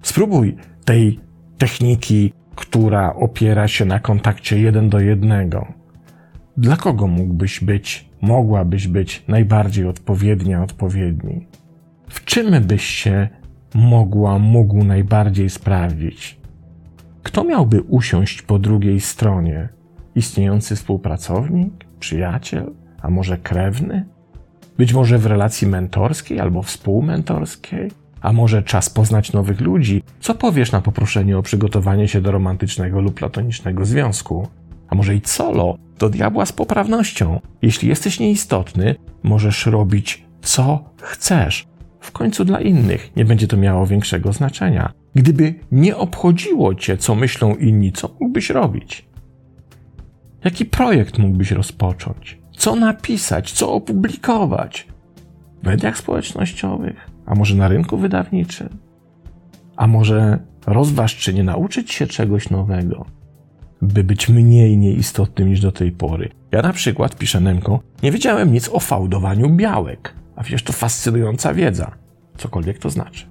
Spróbuj 0.02 0.56
tej 0.84 1.20
techniki, 1.58 2.32
która 2.54 3.14
opiera 3.14 3.68
się 3.68 3.84
na 3.84 4.00
kontakcie 4.00 4.60
jeden 4.60 4.88
do 4.88 5.00
jednego. 5.00 5.66
Dla 6.56 6.76
kogo 6.76 7.06
mógłbyś 7.06 7.60
być, 7.60 8.08
mogłabyś 8.20 8.88
być 8.88 9.24
najbardziej 9.28 9.86
odpowiednia, 9.86 10.62
odpowiedni? 10.62 11.46
W 12.08 12.24
czym 12.24 12.62
byś 12.62 12.84
się 12.84 13.28
mogła, 13.74 14.38
mógł 14.38 14.84
najbardziej 14.84 15.50
sprawdzić? 15.50 16.40
Kto 17.22 17.44
miałby 17.44 17.82
usiąść 17.82 18.42
po 18.42 18.58
drugiej 18.58 19.00
stronie? 19.00 19.68
istniejący 20.14 20.76
współpracownik, 20.76 21.84
przyjaciel, 22.00 22.72
a 23.02 23.10
może 23.10 23.38
krewny? 23.38 24.06
Być 24.78 24.92
może 24.92 25.18
w 25.18 25.26
relacji 25.26 25.68
mentorskiej 25.68 26.40
albo 26.40 26.62
współmentorskiej? 26.62 27.90
A 28.22 28.32
może 28.32 28.62
czas 28.62 28.90
poznać 28.90 29.32
nowych 29.32 29.60
ludzi? 29.60 30.02
Co 30.20 30.34
powiesz 30.34 30.72
na 30.72 30.80
poproszenie 30.80 31.38
o 31.38 31.42
przygotowanie 31.42 32.08
się 32.08 32.20
do 32.20 32.32
romantycznego 32.32 33.00
lub 33.00 33.14
platonicznego 33.14 33.84
związku? 33.84 34.48
A 34.88 34.94
może 34.94 35.14
i 35.14 35.20
solo? 35.24 35.78
Do 35.98 36.10
diabła 36.10 36.46
z 36.46 36.52
poprawnością. 36.52 37.40
Jeśli 37.62 37.88
jesteś 37.88 38.20
nieistotny, 38.20 38.94
możesz 39.22 39.66
robić 39.66 40.24
co 40.42 40.84
chcesz. 41.00 41.66
W 42.00 42.12
końcu 42.12 42.44
dla 42.44 42.60
innych 42.60 43.16
nie 43.16 43.24
będzie 43.24 43.46
to 43.46 43.56
miało 43.56 43.86
większego 43.86 44.32
znaczenia. 44.32 44.92
Gdyby 45.14 45.54
nie 45.72 45.96
obchodziło 45.96 46.74
cię, 46.74 46.96
co 46.96 47.14
myślą 47.14 47.56
inni, 47.56 47.92
co 47.92 48.10
mógłbyś 48.20 48.50
robić? 48.50 49.04
Jaki 50.44 50.64
projekt 50.64 51.18
mógłbyś 51.18 51.50
rozpocząć? 51.50 52.38
Co 52.56 52.76
napisać? 52.76 53.52
Co 53.52 53.72
opublikować? 53.72 54.86
W 55.62 55.66
mediach 55.66 55.98
społecznościowych? 55.98 57.11
A 57.26 57.34
może 57.34 57.54
na 57.54 57.68
rynku 57.68 57.96
wydawniczym? 57.96 58.68
A 59.76 59.86
może 59.86 60.38
rozważ, 60.66 61.16
czy 61.16 61.34
nie 61.34 61.44
nauczyć 61.44 61.92
się 61.92 62.06
czegoś 62.06 62.50
nowego, 62.50 63.06
by 63.82 64.04
być 64.04 64.28
mniej 64.28 64.78
nieistotnym 64.78 65.48
niż 65.48 65.60
do 65.60 65.72
tej 65.72 65.92
pory. 65.92 66.30
Ja 66.52 66.62
na 66.62 66.72
przykład, 66.72 67.16
piszę 67.16 67.40
Nemko, 67.40 67.80
nie 68.02 68.12
wiedziałem 68.12 68.52
nic 68.52 68.68
o 68.68 68.80
fałdowaniu 68.80 69.50
białek, 69.50 70.14
a 70.36 70.42
przecież 70.42 70.62
to 70.62 70.72
fascynująca 70.72 71.54
wiedza, 71.54 71.92
cokolwiek 72.36 72.78
to 72.78 72.90
znaczy. 72.90 73.26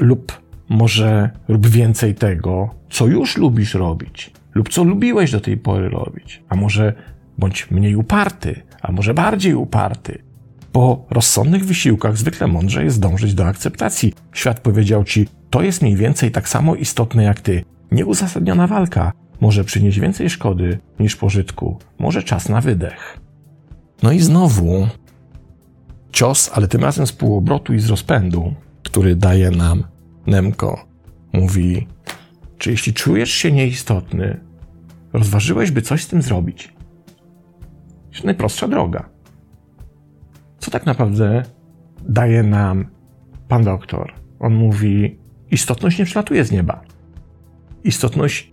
Lub 0.00 0.40
może 0.68 1.30
rób 1.48 1.66
więcej 1.66 2.14
tego, 2.14 2.70
co 2.90 3.06
już 3.06 3.36
lubisz 3.36 3.74
robić, 3.74 4.32
lub 4.54 4.68
co 4.68 4.84
lubiłeś 4.84 5.32
do 5.32 5.40
tej 5.40 5.56
pory 5.56 5.88
robić. 5.88 6.42
A 6.48 6.56
może 6.56 6.92
bądź 7.38 7.70
mniej 7.70 7.96
uparty, 7.96 8.62
a 8.82 8.92
może 8.92 9.14
bardziej 9.14 9.54
uparty. 9.54 10.22
Po 10.72 11.06
rozsądnych 11.10 11.64
wysiłkach 11.64 12.16
zwykle 12.16 12.46
mądrze 12.46 12.84
jest 12.84 13.00
dążyć 13.00 13.34
do 13.34 13.46
akceptacji. 13.46 14.14
Świat 14.32 14.60
powiedział 14.60 15.04
ci, 15.04 15.28
to 15.50 15.62
jest 15.62 15.82
mniej 15.82 15.96
więcej 15.96 16.30
tak 16.30 16.48
samo 16.48 16.74
istotne 16.74 17.22
jak 17.22 17.40
ty. 17.40 17.64
Nieuzasadniona 17.92 18.66
walka 18.66 19.12
może 19.40 19.64
przynieść 19.64 20.00
więcej 20.00 20.30
szkody 20.30 20.78
niż 20.98 21.16
pożytku. 21.16 21.78
Może 21.98 22.22
czas 22.22 22.48
na 22.48 22.60
wydech. 22.60 23.20
No 24.02 24.12
i 24.12 24.20
znowu 24.20 24.88
cios, 26.12 26.50
ale 26.54 26.68
tym 26.68 26.84
razem 26.84 27.06
z 27.06 27.12
półobrotu 27.12 27.74
i 27.74 27.80
z 27.80 27.90
rozpędu, 27.90 28.54
który 28.82 29.16
daje 29.16 29.50
nam 29.50 29.84
Nemko. 30.26 30.84
Mówi, 31.32 31.86
czy 32.58 32.70
jeśli 32.70 32.94
czujesz 32.94 33.30
się 33.30 33.52
nieistotny, 33.52 34.40
rozważyłeś, 35.12 35.70
by 35.70 35.82
coś 35.82 36.04
z 36.04 36.08
tym 36.08 36.22
zrobić? 36.22 36.72
Najprostsza 38.24 38.68
droga. 38.68 39.08
Co 40.60 40.70
tak 40.70 40.86
naprawdę 40.86 41.42
daje 42.08 42.42
nam 42.42 42.86
pan 43.48 43.64
doktor? 43.64 44.12
On 44.38 44.54
mówi, 44.54 45.18
istotność 45.50 45.98
nie 45.98 46.04
przylatuje 46.04 46.44
z 46.44 46.52
nieba. 46.52 46.80
Istotność 47.84 48.50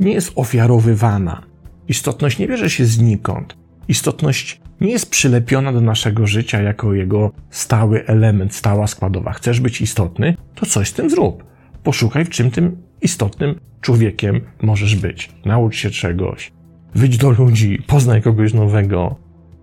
nie 0.00 0.12
jest 0.12 0.32
ofiarowywana. 0.36 1.42
Istotność 1.88 2.38
nie 2.38 2.48
bierze 2.48 2.70
się 2.70 2.84
znikąd. 2.84 3.56
Istotność 3.88 4.60
nie 4.80 4.90
jest 4.90 5.10
przylepiona 5.10 5.72
do 5.72 5.80
naszego 5.80 6.26
życia 6.26 6.62
jako 6.62 6.94
jego 6.94 7.32
stały 7.50 8.06
element, 8.06 8.54
stała 8.54 8.86
składowa. 8.86 9.32
Chcesz 9.32 9.60
być 9.60 9.80
istotny, 9.80 10.36
to 10.54 10.66
coś 10.66 10.88
z 10.88 10.92
tym 10.92 11.10
zrób. 11.10 11.44
Poszukaj, 11.82 12.24
w 12.24 12.30
czym 12.30 12.50
tym 12.50 12.76
istotnym 13.02 13.60
człowiekiem 13.80 14.40
możesz 14.62 14.96
być. 14.96 15.30
Naucz 15.44 15.76
się 15.76 15.90
czegoś. 15.90 16.52
Wyjdź 16.94 17.18
do 17.18 17.30
ludzi, 17.30 17.82
poznaj 17.86 18.22
kogoś 18.22 18.54
nowego, 18.54 19.16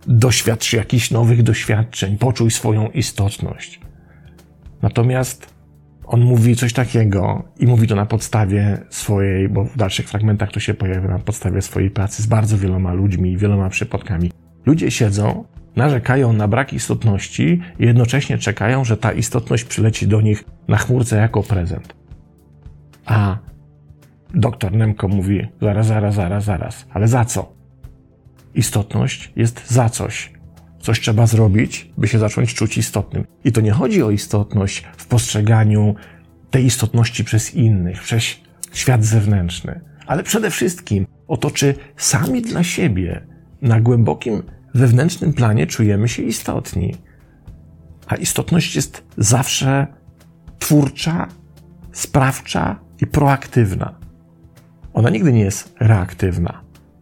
doświadcz 0.08 0.74
jakichś 0.74 1.12
nowych 1.12 1.44
doświadczeń, 1.44 2.18
poczuj 2.18 2.52
swoją 2.52 2.90
istotność. 2.90 3.80
Natomiast 4.82 5.54
on 6.06 6.22
mówi 6.22 6.56
coś 6.56 6.74
takiego 6.74 7.44
i 7.60 7.68
mówi 7.68 7.88
to 7.88 7.96
na 7.96 8.06
podstawie 8.06 8.78
swojej, 8.90 9.50
bo 9.50 9.64
w 9.64 9.78
dalszych 9.78 10.10
fragmentach 10.10 10.52
to 10.52 10.60
się 10.60 10.74
pojawia 10.74 11.08
na 11.08 11.20
podstawie 11.20 11.62
swojej 11.62 11.92
pracy 11.92 12.24
z 12.24 12.26
bardzo 12.26 12.58
wieloma 12.58 12.94
ludźmi 12.94 13.32
i 13.32 13.38
wieloma 13.38 13.70
przypadkami. 13.70 14.32
Ludzie 14.66 14.92
siedzą, 14.92 15.44
narzekają 15.76 16.34
na 16.34 16.48
brak 16.48 16.74
istotności 16.74 17.62
i 17.80 17.86
jednocześnie 17.86 18.38
czekają, 18.38 18.84
że 18.84 18.98
ta 18.98 19.12
istotność 19.12 19.64
przyleci 19.64 20.08
do 20.08 20.22
nich 20.22 20.44
na 20.68 20.78
chmurce 20.78 21.18
jako 21.18 21.44
prezent. 21.44 21.94
A 23.06 23.38
doktor 24.34 24.74
Nemko 24.74 25.08
mówi: 25.08 25.48
zaraz, 25.62 25.88
zaraz, 25.88 26.16
zaraz, 26.16 26.44
zaraz, 26.44 26.86
ale 26.94 27.08
za 27.08 27.26
co? 27.26 27.61
Istotność 28.56 29.32
jest 29.36 29.72
za 29.72 29.90
coś. 29.90 30.32
Coś 30.80 31.00
trzeba 31.00 31.28
zrobić, 31.28 31.92
by 31.98 32.08
się 32.08 32.20
zacząć 32.20 32.54
czuć 32.54 32.78
istotnym. 32.78 33.26
I 33.44 33.52
to 33.52 33.62
nie 33.62 33.72
chodzi 33.72 34.04
o 34.04 34.12
istotność 34.12 34.84
w 34.98 35.06
postrzeganiu 35.06 35.96
tej 36.52 36.66
istotności 36.66 37.24
przez 37.24 37.56
innych, 37.56 38.02
przez 38.02 38.24
świat 38.74 39.06
zewnętrzny, 39.06 39.82
ale 40.08 40.24
przede 40.24 40.50
wszystkim 40.50 41.08
o 41.28 41.38
to, 41.38 41.52
czy 41.52 41.76
sami 41.98 42.42
dla 42.42 42.64
siebie 42.64 43.28
na 43.62 43.82
głębokim 43.82 44.44
wewnętrznym 44.74 45.34
planie 45.34 45.68
czujemy 45.68 46.08
się 46.08 46.24
istotni. 46.24 46.96
A 48.08 48.16
istotność 48.16 48.76
jest 48.76 49.04
zawsze 49.18 49.88
twórcza, 50.60 51.28
sprawcza 51.92 52.80
i 53.02 53.08
proaktywna. 53.08 54.00
Ona 54.94 55.10
nigdy 55.10 55.34
nie 55.34 55.42
jest 55.42 55.76
reaktywna. 55.80 56.62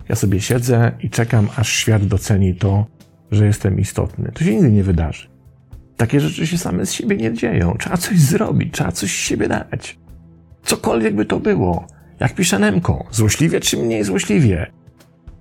Ja 0.09 0.15
sobie 0.15 0.41
siedzę 0.41 0.91
i 0.99 1.09
czekam, 1.09 1.47
aż 1.55 1.69
świat 1.69 2.05
doceni 2.05 2.55
to, 2.55 2.85
że 3.31 3.45
jestem 3.45 3.79
istotny. 3.79 4.31
To 4.33 4.43
się 4.43 4.55
nigdy 4.55 4.71
nie 4.71 4.83
wydarzy. 4.83 5.27
Takie 5.97 6.19
rzeczy 6.19 6.47
się 6.47 6.57
same 6.57 6.85
z 6.85 6.91
siebie 6.91 7.17
nie 7.17 7.33
dzieją. 7.33 7.75
Trzeba 7.79 7.97
coś 7.97 8.19
zrobić, 8.19 8.73
trzeba 8.73 8.91
coś 8.91 9.09
z 9.09 9.13
siebie 9.13 9.47
dać. 9.47 9.99
Cokolwiek 10.63 11.15
by 11.15 11.25
to 11.25 11.39
było. 11.39 11.87
Jak 12.19 12.35
pisze 12.35 12.59
Nemko, 12.59 13.05
złośliwie 13.11 13.59
czy 13.59 13.77
mniej 13.77 14.03
złośliwie. 14.03 14.71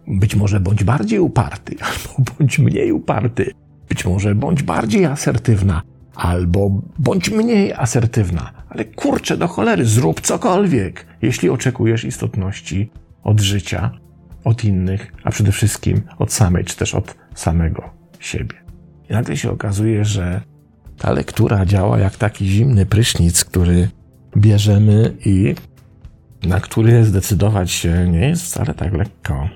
Być 0.07 0.37
może 0.37 0.61
bądź 0.61 0.85
bardziej 0.85 1.19
uparty, 1.19 1.77
albo 1.89 2.33
bądź 2.39 2.59
mniej 2.59 2.93
uparty. 2.93 3.51
Być 3.89 4.05
może 4.05 4.35
bądź 4.35 4.63
bardziej 4.63 5.05
asertywna, 5.05 5.83
albo 6.15 6.83
bądź 6.99 7.31
mniej 7.31 7.73
asertywna. 7.73 8.53
Ale 8.69 8.85
kurczę, 8.85 9.37
do 9.37 9.49
cholery, 9.49 9.85
zrób 9.85 10.21
cokolwiek, 10.21 11.07
jeśli 11.23 11.51
oczekujesz 11.51 12.05
istotności 12.05 12.91
od 13.23 13.41
życia, 13.41 13.91
od 14.49 14.64
innych, 14.64 15.12
a 15.25 15.31
przede 15.31 15.52
wszystkim 15.52 16.02
od 16.19 16.33
samej, 16.33 16.64
czy 16.64 16.76
też 16.76 16.95
od 16.95 17.14
samego 17.35 17.90
siebie. 18.21 18.57
I 19.11 19.12
nagle 19.12 19.37
się 19.37 19.50
okazuje, 19.50 20.05
że 20.05 20.40
ta 20.99 21.12
lektura 21.12 21.67
działa 21.67 21.99
jak 21.99 22.17
taki 22.17 22.47
zimny 22.47 22.87
prysznic, 22.87 23.45
który 23.45 23.88
bierzemy 24.37 25.14
i 25.25 25.55
na 26.43 26.61
który 26.61 27.05
zdecydować 27.05 27.71
się 27.71 28.09
nie 28.09 28.28
jest 28.28 28.43
wcale 28.43 28.75
tak 28.75 28.93
lekko. 28.93 29.49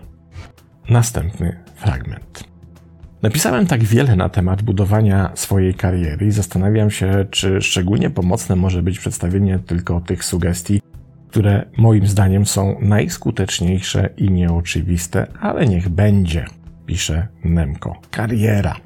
Następny 0.88 1.56
fragment. 1.76 2.44
Napisałem 3.22 3.66
tak 3.66 3.84
wiele 3.84 4.16
na 4.16 4.28
temat 4.28 4.62
budowania 4.62 5.30
swojej 5.34 5.74
kariery 5.74 6.26
i 6.26 6.30
zastanawiam 6.30 6.90
się, 6.90 7.26
czy 7.30 7.60
szczególnie 7.60 8.10
pomocne 8.10 8.56
może 8.56 8.82
być 8.82 8.98
przedstawienie 8.98 9.58
tylko 9.58 10.00
tych 10.00 10.24
sugestii, 10.24 10.80
które 11.32 11.66
moim 11.76 12.06
zdaniem 12.06 12.46
są 12.46 12.76
najskuteczniejsze 12.80 14.08
i 14.16 14.30
nieoczywiste, 14.30 15.26
ale 15.40 15.66
niech 15.66 15.88
będzie, 15.88 16.44
pisze 16.86 17.28
Nemko. 17.44 17.96
Kariera. 18.10 18.76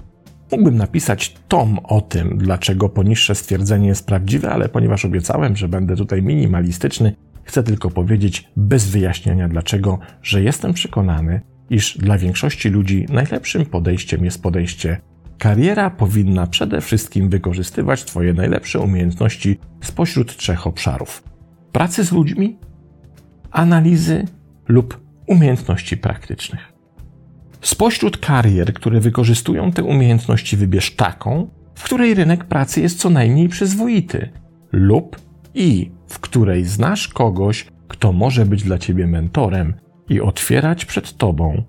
Mógłbym 0.52 0.76
napisać 0.76 1.34
tom 1.48 1.78
o 1.78 2.00
tym, 2.00 2.38
dlaczego 2.38 2.88
poniższe 2.88 3.34
stwierdzenie 3.34 3.88
jest 3.88 4.06
prawdziwe, 4.06 4.50
ale 4.50 4.68
ponieważ 4.68 5.04
obiecałem, 5.04 5.56
że 5.56 5.68
będę 5.68 5.96
tutaj 5.96 6.22
minimalistyczny, 6.22 7.14
chcę 7.44 7.62
tylko 7.62 7.90
powiedzieć 7.90 8.48
bez 8.56 8.88
wyjaśnienia 8.88 9.48
dlaczego, 9.48 9.98
że 10.22 10.42
jestem 10.42 10.72
przekonany, 10.72 11.40
iż 11.70 11.98
dla 11.98 12.18
większości 12.18 12.68
ludzi 12.68 13.06
najlepszym 13.08 13.66
podejściem 13.66 14.24
jest 14.24 14.42
podejście 14.42 15.00
Kariera 15.38 15.90
powinna 15.90 16.46
przede 16.46 16.80
wszystkim 16.80 17.28
wykorzystywać 17.30 18.04
Twoje 18.04 18.32
najlepsze 18.32 18.80
umiejętności 18.80 19.58
spośród 19.80 20.36
trzech 20.36 20.66
obszarów: 20.66 21.35
pracy 21.76 22.04
z 22.04 22.12
ludźmi, 22.12 22.59
analizy 23.50 24.25
lub 24.68 25.00
umiejętności 25.26 25.97
praktycznych. 25.97 26.73
Spośród 27.61 28.16
karier, 28.18 28.75
które 28.75 29.00
wykorzystują 29.00 29.73
te 29.73 29.84
umiejętności, 29.84 30.56
wybierz 30.56 30.95
taką, 30.95 31.49
w 31.75 31.84
której 31.84 32.15
rynek 32.15 32.45
pracy 32.45 32.80
jest 32.80 32.99
co 32.99 33.10
najmniej 33.10 33.49
przyzwoity, 33.49 34.28
lub 34.73 35.21
i 35.54 35.91
w 36.08 36.19
której 36.19 36.65
znasz 36.65 37.08
kogoś, 37.08 37.67
kto 37.89 38.12
może 38.12 38.47
być 38.47 38.62
dla 38.62 38.78
ciebie 38.78 39.06
mentorem 39.06 39.75
i 40.08 40.21
otwierać 40.21 40.84
przed 40.84 41.17
tobą 41.17 41.62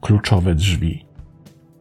kluczowe 0.00 0.54
drzwi. 0.54 1.06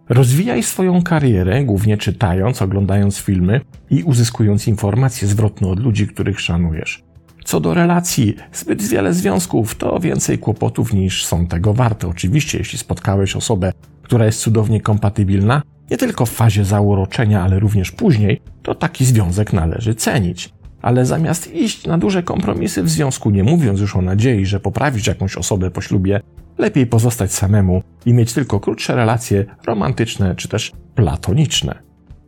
Rozwijaj 0.10 0.64
swoją 0.64 1.02
karierę, 1.02 1.64
głównie 1.64 1.98
czytając, 1.98 2.62
oglądając 2.62 3.18
filmy 3.18 3.62
i 3.90 4.04
uzyskując 4.04 4.68
informacje 4.68 5.28
zwrotne 5.28 5.68
od 5.68 5.80
ludzi, 5.80 6.08
których 6.08 6.40
szanujesz. 6.40 7.11
Co 7.46 7.60
do 7.60 7.74
relacji, 7.74 8.36
zbyt 8.54 8.84
wiele 8.84 9.14
związków 9.14 9.76
to 9.76 10.00
więcej 10.00 10.40
kłopotów 10.40 10.94
niż 10.94 11.26
są 11.26 11.48
tego 11.48 11.74
warte. 11.74 12.08
Oczywiście, 12.08 12.58
jeśli 12.58 12.80
spotkałeś 12.80 13.36
osobę, 13.36 13.74
która 14.02 14.26
jest 14.26 14.40
cudownie 14.40 14.82
kompatybilna, 14.82 15.62
nie 15.92 15.98
tylko 15.98 16.26
w 16.26 16.32
fazie 16.32 16.66
zauroczenia, 16.66 17.44
ale 17.44 17.60
również 17.60 17.92
później, 17.92 18.42
to 18.64 18.76
taki 18.76 19.06
związek 19.06 19.54
należy 19.54 19.96
cenić. 19.96 20.50
Ale 20.82 21.06
zamiast 21.06 21.56
iść 21.56 21.88
na 21.88 21.98
duże 21.98 22.24
kompromisy 22.24 22.84
w 22.84 22.90
związku, 22.90 23.30
nie 23.30 23.44
mówiąc 23.44 23.80
już 23.80 23.96
o 23.96 24.02
nadziei, 24.02 24.46
że 24.46 24.60
poprawisz 24.60 25.08
jakąś 25.08 25.36
osobę 25.36 25.72
po 25.72 25.82
ślubie, 25.82 26.22
lepiej 26.58 26.88
pozostać 26.88 27.34
samemu 27.34 27.84
i 28.06 28.14
mieć 28.14 28.34
tylko 28.34 28.60
krótsze 28.60 28.96
relacje 28.96 29.46
romantyczne 29.66 30.36
czy 30.36 30.48
też 30.48 30.72
platoniczne. 30.96 31.80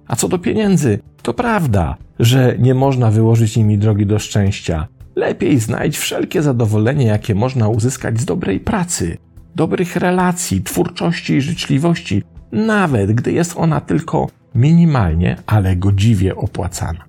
A 0.08 0.15
co 0.15 0.28
do 0.28 0.39
pieniędzy, 0.39 0.99
to 1.21 1.34
prawda, 1.34 1.97
że 2.19 2.56
nie 2.60 2.73
można 2.73 3.12
wyłożyć 3.12 3.58
nimi 3.58 3.78
drogi 3.78 4.06
do 4.06 4.19
szczęścia, 4.19 4.88
Lepiej 5.15 5.60
znajdź 5.60 5.97
wszelkie 5.97 6.41
zadowolenie, 6.41 7.06
jakie 7.06 7.36
można 7.36 7.67
uzyskać 7.67 8.19
z 8.21 8.26
dobrej 8.26 8.60
pracy, 8.60 9.17
dobrych 9.56 9.95
relacji, 9.95 10.62
twórczości 10.62 11.34
i 11.34 11.41
życzliwości, 11.41 12.23
nawet 12.52 13.12
gdy 13.12 13.32
jest 13.32 13.54
ona 13.58 13.82
tylko 13.82 14.28
minimalnie, 14.56 15.38
ale 15.45 15.76
godziwie 15.76 16.36
opłacana. 16.36 17.06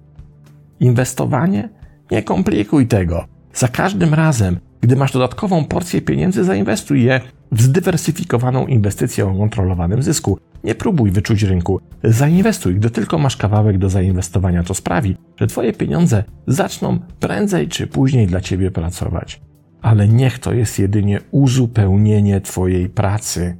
Inwestowanie? 0.81 1.69
Nie 2.11 2.23
komplikuj 2.23 2.87
tego. 2.87 3.25
Za 3.55 3.69
każdym 3.69 4.15
razem, 4.15 4.59
gdy 4.85 4.97
masz 4.97 5.13
dodatkową 5.13 5.65
porcję 5.65 6.01
pieniędzy, 6.03 6.45
zainwestuj 6.45 7.05
je 7.05 7.21
w 7.53 7.63
zdywersyfikowaną 7.63 8.67
inwestycję 8.67 9.27
o 9.27 9.35
kontrolowanym 9.35 10.03
zysku. 10.03 10.39
Nie 10.65 10.75
próbuj 10.75 11.11
wyczuć 11.11 11.43
rynku. 11.43 11.81
Zainwestuj, 12.05 12.75
gdy 12.75 12.91
tylko 12.91 13.19
masz 13.19 13.37
kawałek 13.37 13.79
do 13.79 13.89
zainwestowania. 13.89 14.63
To 14.63 14.75
sprawi, 14.75 15.17
że 15.37 15.47
Twoje 15.47 15.73
pieniądze 15.73 16.25
zaczną 16.47 16.99
prędzej 17.21 17.69
czy 17.69 17.87
później 17.87 18.27
dla 18.27 18.41
Ciebie 18.41 18.71
pracować. 18.71 19.41
Ale 19.83 20.09
niech 20.09 20.39
to 20.39 20.53
jest 20.53 20.79
jedynie 20.79 21.21
uzupełnienie 21.31 22.41
Twojej 22.41 22.89
pracy, 22.89 23.57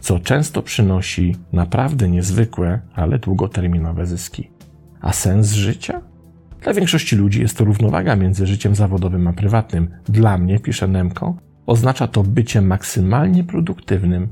co 0.00 0.18
często 0.18 0.62
przynosi 0.62 1.36
naprawdę 1.52 2.08
niezwykłe, 2.08 2.80
ale 2.94 3.18
długoterminowe 3.18 4.06
zyski. 4.06 4.50
A 5.00 5.12
sens 5.12 5.52
życia? 5.52 6.00
Dla 6.62 6.74
większości 6.74 7.16
ludzi 7.16 7.40
jest 7.40 7.58
to 7.58 7.64
równowaga 7.64 8.16
między 8.16 8.46
życiem 8.46 8.74
zawodowym 8.74 9.26
a 9.26 9.32
prywatnym. 9.32 9.90
Dla 10.04 10.38
mnie, 10.38 10.60
pisze 10.60 10.88
Nemko, 10.88 11.36
oznacza 11.66 12.08
to 12.08 12.22
bycie 12.22 12.60
maksymalnie 12.60 13.44
produktywnym, 13.44 14.28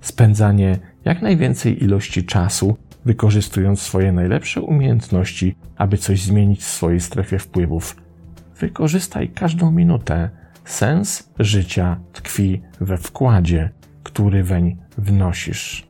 spędzanie 0.00 0.78
jak 1.04 1.22
najwięcej 1.22 1.84
ilości 1.84 2.24
czasu, 2.24 2.76
wykorzystując 3.04 3.82
swoje 3.82 4.12
najlepsze 4.12 4.60
umiejętności, 4.60 5.56
aby 5.76 5.98
coś 5.98 6.22
zmienić 6.22 6.60
w 6.60 6.68
swojej 6.68 7.00
strefie 7.00 7.38
wpływów. 7.38 7.96
Wykorzystaj 8.60 9.28
każdą 9.28 9.70
minutę. 9.70 10.30
Sens 10.64 11.30
życia 11.38 12.00
tkwi 12.12 12.62
we 12.80 12.98
wkładzie, 12.98 13.70
który 14.02 14.42
weń 14.42 14.76
wnosisz. 14.98 15.86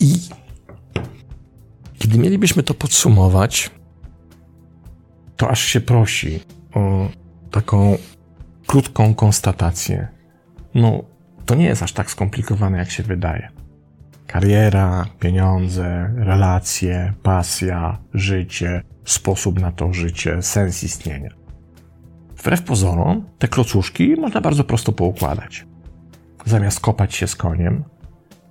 I 0.00 0.14
kiedy 2.10 2.22
mielibyśmy 2.22 2.62
to 2.62 2.74
podsumować, 2.74 3.70
to 5.36 5.50
aż 5.50 5.60
się 5.60 5.80
prosi 5.80 6.40
o 6.74 7.08
taką 7.50 7.98
krótką 8.66 9.14
konstatację. 9.14 10.08
No, 10.74 11.04
to 11.46 11.54
nie 11.54 11.64
jest 11.64 11.82
aż 11.82 11.92
tak 11.92 12.10
skomplikowane, 12.10 12.78
jak 12.78 12.90
się 12.90 13.02
wydaje. 13.02 13.48
Kariera, 14.26 15.06
pieniądze, 15.20 16.14
relacje, 16.16 17.12
pasja, 17.22 17.98
życie, 18.14 18.82
sposób 19.04 19.60
na 19.60 19.72
to 19.72 19.92
życie, 19.92 20.42
sens 20.42 20.84
istnienia. 20.84 21.30
Wbrew 22.36 22.62
pozorom, 22.62 23.26
te 23.38 23.48
klocuszki 23.48 24.16
można 24.16 24.40
bardzo 24.40 24.64
prosto 24.64 24.92
poukładać. 24.92 25.66
Zamiast 26.46 26.80
kopać 26.80 27.14
się 27.14 27.26
z 27.26 27.36
koniem, 27.36 27.84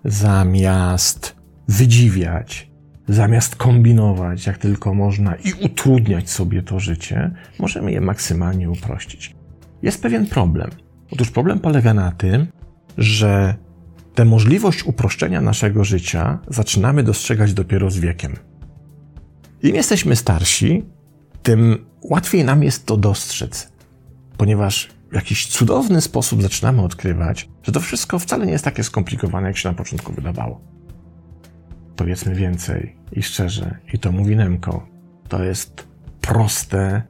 zamiast 0.05 1.35
wydziwiać, 1.67 2.68
zamiast 3.09 3.55
kombinować 3.55 4.45
jak 4.45 4.57
tylko 4.57 4.93
można 4.93 5.35
i 5.35 5.53
utrudniać 5.65 6.29
sobie 6.29 6.63
to 6.63 6.79
życie, 6.79 7.31
możemy 7.59 7.91
je 7.91 8.01
maksymalnie 8.01 8.69
uprościć. 8.69 9.35
Jest 9.81 10.01
pewien 10.01 10.25
problem. 10.25 10.69
Otóż 11.11 11.31
problem 11.31 11.59
polega 11.59 11.93
na 11.93 12.11
tym, 12.11 12.47
że 12.97 13.55
tę 14.15 14.25
możliwość 14.25 14.85
uproszczenia 14.85 15.41
naszego 15.41 15.83
życia 15.83 16.39
zaczynamy 16.47 17.03
dostrzegać 17.03 17.53
dopiero 17.53 17.91
z 17.91 17.99
wiekiem. 17.99 18.35
Im 19.63 19.75
jesteśmy 19.75 20.15
starsi, 20.15 20.85
tym 21.43 21.85
łatwiej 22.01 22.45
nam 22.45 22.63
jest 22.63 22.85
to 22.85 22.97
dostrzec, 22.97 23.71
ponieważ 24.37 24.89
w 25.11 25.15
jakiś 25.15 25.47
cudowny 25.47 26.01
sposób 26.01 26.41
zaczynamy 26.41 26.81
odkrywać, 26.81 27.49
że 27.63 27.71
to 27.71 27.79
wszystko 27.79 28.19
wcale 28.19 28.45
nie 28.45 28.51
jest 28.51 28.65
takie 28.65 28.83
skomplikowane, 28.83 29.47
jak 29.47 29.57
się 29.57 29.69
na 29.69 29.75
początku 29.75 30.13
wydawało. 30.13 30.78
Powiedzmy 31.99 32.35
więcej 32.35 32.95
i 33.11 33.23
szczerze, 33.23 33.77
i 33.93 33.99
to 33.99 34.11
mówi 34.11 34.35
Nemko, 34.35 34.87
to 35.27 35.43
jest 35.43 35.87
proste, 36.21 37.01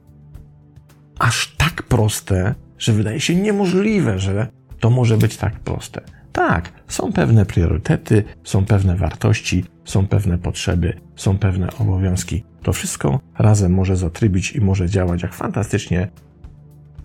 aż 1.18 1.56
tak 1.56 1.82
proste, 1.82 2.54
że 2.78 2.92
wydaje 2.92 3.20
się 3.20 3.34
niemożliwe, 3.34 4.18
że 4.18 4.46
to 4.80 4.90
może 4.90 5.16
być 5.16 5.36
tak 5.36 5.60
proste. 5.60 6.00
Tak, 6.32 6.72
są 6.88 7.12
pewne 7.12 7.46
priorytety, 7.46 8.24
są 8.44 8.64
pewne 8.64 8.96
wartości, 8.96 9.64
są 9.84 10.06
pewne 10.06 10.38
potrzeby, 10.38 11.00
są 11.16 11.38
pewne 11.38 11.72
obowiązki. 11.78 12.44
To 12.62 12.72
wszystko 12.72 13.20
razem 13.38 13.74
może 13.74 13.96
zatrybić 13.96 14.52
i 14.52 14.60
może 14.60 14.88
działać 14.88 15.22
jak 15.22 15.34
fantastycznie 15.34 16.08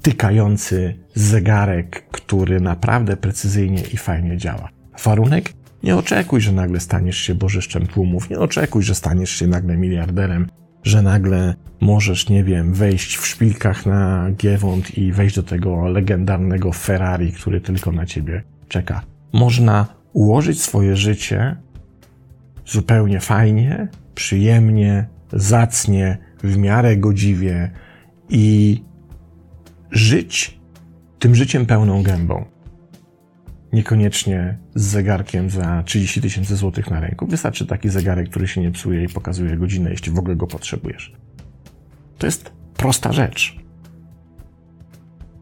tykający 0.02 1.00
zegarek, 1.16 2.10
który 2.12 2.62
naprawdę 2.62 3.18
precyzyjnie 3.18 3.82
i 3.94 3.98
fajnie 3.98 4.38
działa. 4.38 4.70
Warunek? 5.04 5.54
Nie 5.86 5.96
oczekuj, 5.96 6.42
że 6.42 6.52
nagle 6.52 6.80
staniesz 6.80 7.18
się 7.18 7.36
bożyszczem 7.36 7.88
tłumów, 7.88 8.30
nie 8.30 8.40
oczekuj, 8.40 8.84
że 8.84 8.96
staniesz 8.96 9.30
się 9.30 9.48
nagle 9.48 9.78
miliarderem, 9.78 10.48
że 10.84 11.02
nagle 11.02 11.56
możesz, 11.82 12.30
nie 12.30 12.44
wiem, 12.44 12.74
wejść 12.74 13.18
w 13.18 13.28
szpilkach 13.28 13.86
na 13.86 14.32
Giewont 14.32 14.98
i 14.98 15.12
wejść 15.12 15.36
do 15.36 15.44
tego 15.44 15.88
legendarnego 15.88 16.72
Ferrari, 16.72 17.32
który 17.32 17.62
tylko 17.62 17.92
na 17.92 18.06
ciebie 18.06 18.44
czeka. 18.68 19.02
Można 19.34 19.86
ułożyć 20.14 20.62
swoje 20.62 20.96
życie 20.96 21.56
zupełnie 22.66 23.20
fajnie, 23.20 23.88
przyjemnie, 24.16 25.08
zacnie, 25.34 26.18
w 26.44 26.58
miarę 26.58 26.98
godziwie 26.98 27.72
i 28.30 28.84
żyć 29.92 30.60
tym 31.20 31.36
życiem 31.36 31.66
pełną 31.66 32.04
gębą. 32.04 32.55
Niekoniecznie 33.76 34.58
z 34.76 34.84
zegarkiem 34.84 35.50
za 35.50 35.84
30 35.84 36.22
tysięcy 36.22 36.56
złotych 36.56 36.92
na 36.92 37.00
ręku. 37.00 37.28
Wystarczy 37.28 37.66
taki 37.66 37.90
zegarek, 37.90 38.30
który 38.30 38.48
się 38.48 38.62
nie 38.62 38.72
psuje 38.72 39.04
i 39.04 39.10
pokazuje 39.10 39.58
godzinę, 39.58 39.90
jeśli 39.90 40.12
w 40.12 40.20
ogóle 40.20 40.36
go 40.36 40.48
potrzebujesz. 40.48 41.14
To 42.18 42.28
jest 42.28 42.52
prosta 42.78 43.12
rzecz. 43.12 43.60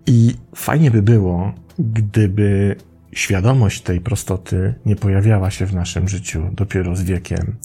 I 0.08 0.36
fajnie 0.56 0.92
by 0.92 1.02
było, 1.02 1.54
gdyby 1.80 2.76
świadomość 3.12 3.82
tej 3.82 4.02
prostoty 4.02 4.74
nie 4.86 4.96
pojawiała 4.96 5.52
się 5.52 5.66
w 5.66 5.74
naszym 5.74 6.08
życiu 6.08 6.44
dopiero 6.54 6.96
z 6.96 7.04
wiekiem, 7.04 7.56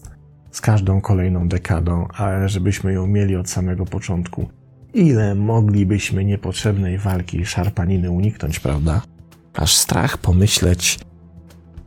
z 0.50 0.61
każdą 0.61 1.00
kolejną 1.00 1.48
dekadą, 1.48 2.09
ale 2.14 2.48
żebyśmy 2.48 2.92
ją 2.92 3.07
mieli 3.07 3.37
od 3.37 3.50
samego 3.50 3.87
początku. 3.87 4.48
Ile 4.94 5.35
moglibyśmy 5.35 6.24
niepotrzebnej 6.24 6.98
walki 6.98 7.40
i 7.40 7.46
szarpaniny 7.46 8.11
uniknąć, 8.11 8.61
prawda? 8.61 9.02
Aż 9.58 9.76
strach 9.76 10.18
pomyśleć, 10.18 10.98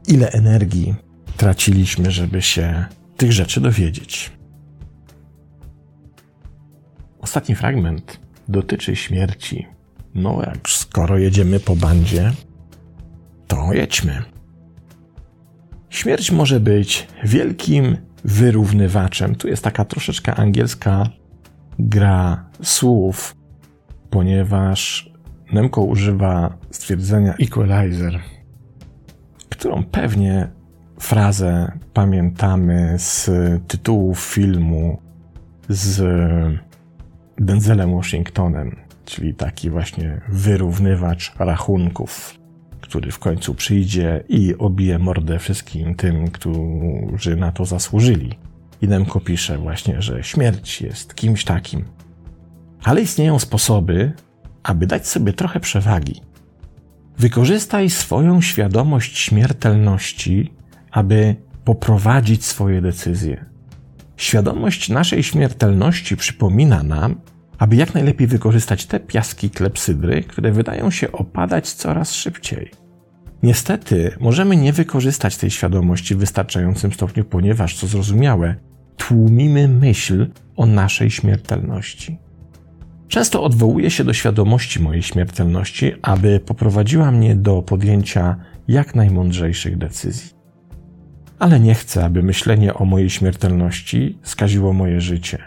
ile 0.07 0.31
energii 0.31 0.95
traciliśmy, 1.37 2.11
żeby 2.11 2.41
się 2.41 2.85
tych 3.17 3.31
rzeczy 3.31 3.61
dowiedzieć. 3.61 4.31
Ostatni 7.19 7.55
fragment 7.55 8.19
dotyczy 8.47 8.95
śmierci. 8.95 9.67
No, 10.15 10.41
jak 10.45 10.69
skoro 10.69 11.17
jedziemy 11.17 11.59
po 11.59 11.75
bandzie, 11.75 12.31
to 13.47 13.73
jedźmy. 13.73 14.23
Śmierć 15.89 16.31
może 16.31 16.59
być 16.59 17.07
wielkim 17.23 17.97
wyrównywaczem. 18.23 19.35
Tu 19.35 19.47
jest 19.47 19.63
taka 19.63 19.85
troszeczkę 19.85 20.35
angielska 20.35 21.09
gra 21.79 22.45
słów, 22.63 23.35
ponieważ 24.09 25.10
Nemko 25.51 25.81
używa 25.81 26.57
stwierdzenia 26.71 27.33
equalizer, 27.33 28.19
którą 29.49 29.83
pewnie 29.83 30.47
frazę 30.99 31.71
pamiętamy 31.93 32.95
z 32.97 33.29
tytułu 33.67 34.15
filmu 34.15 35.01
z 35.69 36.03
Denzelem 37.37 37.95
Washingtonem, 37.95 38.75
czyli 39.05 39.33
taki 39.33 39.69
właśnie 39.69 40.21
wyrównywacz 40.29 41.33
rachunków, 41.39 42.35
który 42.81 43.11
w 43.11 43.19
końcu 43.19 43.55
przyjdzie 43.55 44.23
i 44.29 44.55
obije 44.57 44.99
mordę 44.99 45.39
wszystkim 45.39 45.95
tym, 45.95 46.27
którzy 46.27 47.35
na 47.35 47.51
to 47.51 47.65
zasłużyli. 47.65 48.33
I 48.81 48.87
Nemko 48.87 49.19
pisze 49.19 49.57
właśnie, 49.57 50.01
że 50.01 50.23
śmierć 50.23 50.81
jest 50.81 51.15
kimś 51.15 51.45
takim. 51.45 51.85
Ale 52.83 53.01
istnieją 53.01 53.39
sposoby, 53.39 54.13
aby 54.63 54.87
dać 54.87 55.07
sobie 55.07 55.33
trochę 55.33 55.59
przewagi. 55.59 56.21
Wykorzystaj 57.17 57.89
swoją 57.89 58.41
świadomość 58.41 59.17
śmiertelności, 59.17 60.53
aby 60.91 61.35
poprowadzić 61.63 62.45
swoje 62.45 62.81
decyzje. 62.81 63.45
Świadomość 64.17 64.89
naszej 64.89 65.23
śmiertelności 65.23 66.17
przypomina 66.17 66.83
nam, 66.83 67.15
aby 67.57 67.75
jak 67.75 67.93
najlepiej 67.93 68.27
wykorzystać 68.27 68.85
te 68.85 68.99
piaski 68.99 69.49
klepsydry, 69.49 70.23
które 70.23 70.51
wydają 70.51 70.91
się 70.91 71.11
opadać 71.11 71.73
coraz 71.73 72.13
szybciej. 72.13 72.71
Niestety, 73.43 74.15
możemy 74.19 74.55
nie 74.55 74.73
wykorzystać 74.73 75.37
tej 75.37 75.51
świadomości 75.51 76.15
w 76.15 76.17
wystarczającym 76.17 76.93
stopniu, 76.93 77.25
ponieważ, 77.25 77.75
co 77.75 77.87
zrozumiałe, 77.87 78.55
tłumimy 78.97 79.67
myśl 79.67 80.27
o 80.55 80.65
naszej 80.65 81.11
śmiertelności. 81.11 82.17
Często 83.11 83.43
odwołuję 83.43 83.91
się 83.91 84.03
do 84.03 84.13
świadomości 84.13 84.81
mojej 84.81 85.03
śmiertelności, 85.03 85.93
aby 86.01 86.39
poprowadziła 86.39 87.11
mnie 87.11 87.35
do 87.35 87.61
podjęcia 87.61 88.35
jak 88.67 88.95
najmądrzejszych 88.95 89.77
decyzji. 89.77 90.31
Ale 91.39 91.59
nie 91.59 91.75
chcę, 91.75 92.05
aby 92.05 92.23
myślenie 92.23 92.73
o 92.73 92.85
mojej 92.85 93.09
śmiertelności 93.09 94.17
skaziło 94.23 94.73
moje 94.73 95.01
życie. 95.01 95.37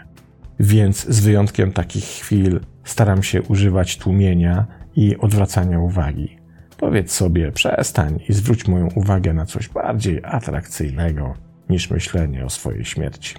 Więc 0.59 1.05
z 1.05 1.19
wyjątkiem 1.19 1.71
takich 1.71 2.03
chwil 2.03 2.59
staram 2.83 3.23
się 3.23 3.41
używać 3.41 3.97
tłumienia 3.97 4.65
i 4.95 5.17
odwracania 5.17 5.79
uwagi. 5.79 6.37
Powiedz 6.77 7.11
sobie, 7.11 7.51
przestań 7.51 8.19
i 8.29 8.33
zwróć 8.33 8.67
moją 8.67 8.89
uwagę 8.95 9.33
na 9.33 9.45
coś 9.45 9.69
bardziej 9.69 10.21
atrakcyjnego 10.23 11.33
niż 11.69 11.89
myślenie 11.89 12.45
o 12.45 12.49
swojej 12.49 12.85
śmierci. 12.85 13.35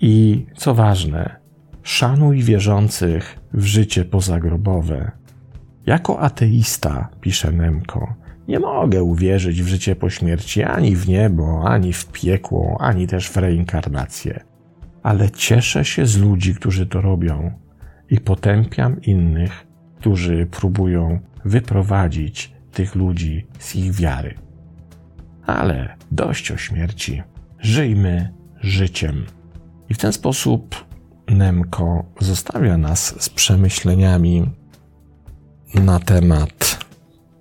I 0.00 0.46
co 0.56 0.74
ważne, 0.74 1.41
szanuj 1.82 2.42
wierzących 2.42 3.38
w 3.52 3.64
życie 3.64 4.04
pozagrobowe. 4.04 5.10
Jako 5.86 6.20
ateista, 6.20 7.08
pisze 7.20 7.52
Nemko, 7.52 8.14
nie 8.48 8.60
mogę 8.60 9.02
uwierzyć 9.02 9.62
w 9.62 9.66
życie 9.66 9.96
po 9.96 10.10
śmierci 10.10 10.62
ani 10.62 10.96
w 10.96 11.08
niebo, 11.08 11.62
ani 11.64 11.92
w 11.92 12.06
piekło, 12.06 12.76
ani 12.80 13.06
też 13.06 13.28
w 13.30 13.36
reinkarnację. 13.36 14.40
Ale 15.02 15.30
cieszę 15.30 15.84
się 15.84 16.06
z 16.06 16.18
ludzi, 16.18 16.54
którzy 16.54 16.86
to 16.86 17.00
robią 17.00 17.52
i 18.10 18.20
potępiam 18.20 19.00
innych, 19.02 19.66
którzy 19.98 20.46
próbują 20.50 21.20
wyprowadzić 21.44 22.52
tych 22.72 22.94
ludzi 22.94 23.46
z 23.58 23.76
ich 23.76 23.92
wiary. 23.92 24.34
Ale 25.46 25.96
dość 26.10 26.50
o 26.50 26.56
śmierci. 26.56 27.22
Żyjmy 27.58 28.32
życiem. 28.60 29.24
I 29.88 29.94
w 29.94 29.98
ten 29.98 30.12
sposób 30.12 30.84
Nemko 31.34 32.04
zostawia 32.20 32.78
nas 32.78 33.22
z 33.22 33.28
przemyśleniami 33.28 34.50
na 35.74 36.00
temat 36.00 36.84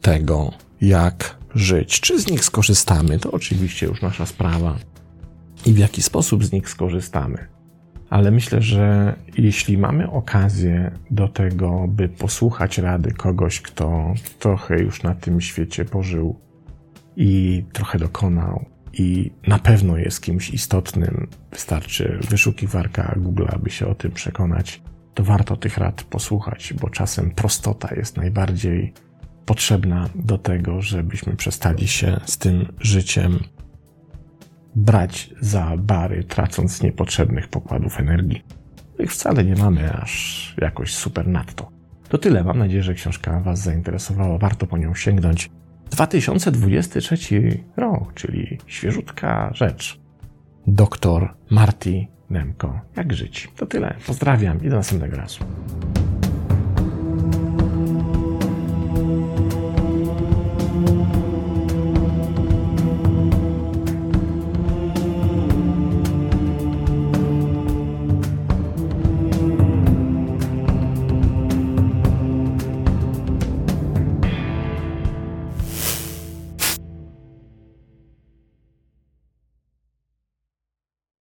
tego, 0.02 0.52
jak 0.82 1.38
żyć. 1.56 2.02
Czy 2.02 2.22
z 2.22 2.32
nich 2.32 2.46
skorzystamy? 2.46 3.20
To 3.20 3.32
oczywiście 3.32 3.86
już 3.86 4.02
nasza 4.02 4.26
sprawa. 4.26 4.76
I 5.66 5.74
w 5.74 5.78
jaki 5.78 6.02
sposób 6.02 6.46
z 6.46 6.52
nich 6.52 6.70
skorzystamy. 6.70 7.48
Ale 8.10 8.32
myślę, 8.32 8.62
że 8.62 9.16
jeśli 9.38 9.78
mamy 9.78 10.12
okazję 10.12 10.92
do 11.12 11.28
tego, 11.28 11.86
by 11.88 12.10
posłuchać 12.10 12.78
rady 12.78 13.12
kogoś, 13.12 13.62
kto 13.62 14.14
trochę 14.40 14.80
już 14.80 15.04
na 15.04 15.16
tym 15.16 15.42
świecie 15.42 15.86
pożył 15.86 16.40
i 17.16 17.64
trochę 17.74 18.00
dokonał, 18.00 18.66
i 18.94 19.32
na 19.48 19.60
pewno 19.60 19.98
jest 19.98 20.22
kimś 20.22 20.50
istotnym, 20.50 21.28
wystarczy 21.52 22.20
wyszukiwarka 22.30 23.16
Google, 23.18 23.46
aby 23.50 23.70
się 23.70 23.88
o 23.88 23.96
tym 23.96 24.12
przekonać, 24.12 24.82
to 25.14 25.24
warto 25.24 25.58
tych 25.58 25.78
rad 25.78 26.04
posłuchać, 26.04 26.74
bo 26.82 26.90
czasem 26.90 27.32
prostota 27.32 27.96
jest 27.96 28.18
najbardziej 28.18 28.94
potrzebna 29.46 30.10
do 30.16 30.38
tego, 30.38 30.82
żebyśmy 30.82 31.36
przestali 31.36 31.88
się 31.88 32.20
z 32.26 32.38
tym 32.38 32.74
życiem 32.80 33.40
brać 34.76 35.30
za 35.42 35.78
bary, 35.78 36.24
tracąc 36.24 36.82
niepotrzebnych 36.82 37.48
pokładów 37.48 38.00
energii. 38.00 38.44
Ich 39.00 39.12
wcale 39.12 39.44
nie 39.44 39.56
mamy 39.56 39.94
aż 39.94 40.56
jakoś 40.62 40.94
super 40.94 41.28
nadto. 41.28 41.72
To 42.10 42.18
tyle. 42.18 42.44
Mam 42.44 42.60
nadzieję, 42.60 42.84
że 42.84 42.94
książka 42.94 43.40
Was 43.40 43.60
zainteresowała. 43.60 44.38
Warto 44.38 44.68
po 44.68 44.78
nią 44.78 44.96
sięgnąć. 44.96 45.50
2023 45.92 47.64
rok, 47.78 48.14
czyli 48.14 48.58
świeżutka 48.68 49.52
rzecz. 49.54 50.00
Doktor 50.68 51.34
Marty 51.50 52.08
Nemko, 52.30 52.80
jak 52.96 53.14
żyć. 53.14 53.50
To 53.56 53.66
tyle. 53.66 53.96
Pozdrawiam 54.08 54.64
i 54.64 54.70
do 54.70 54.76
następnego 54.76 55.18
razu. 55.18 55.44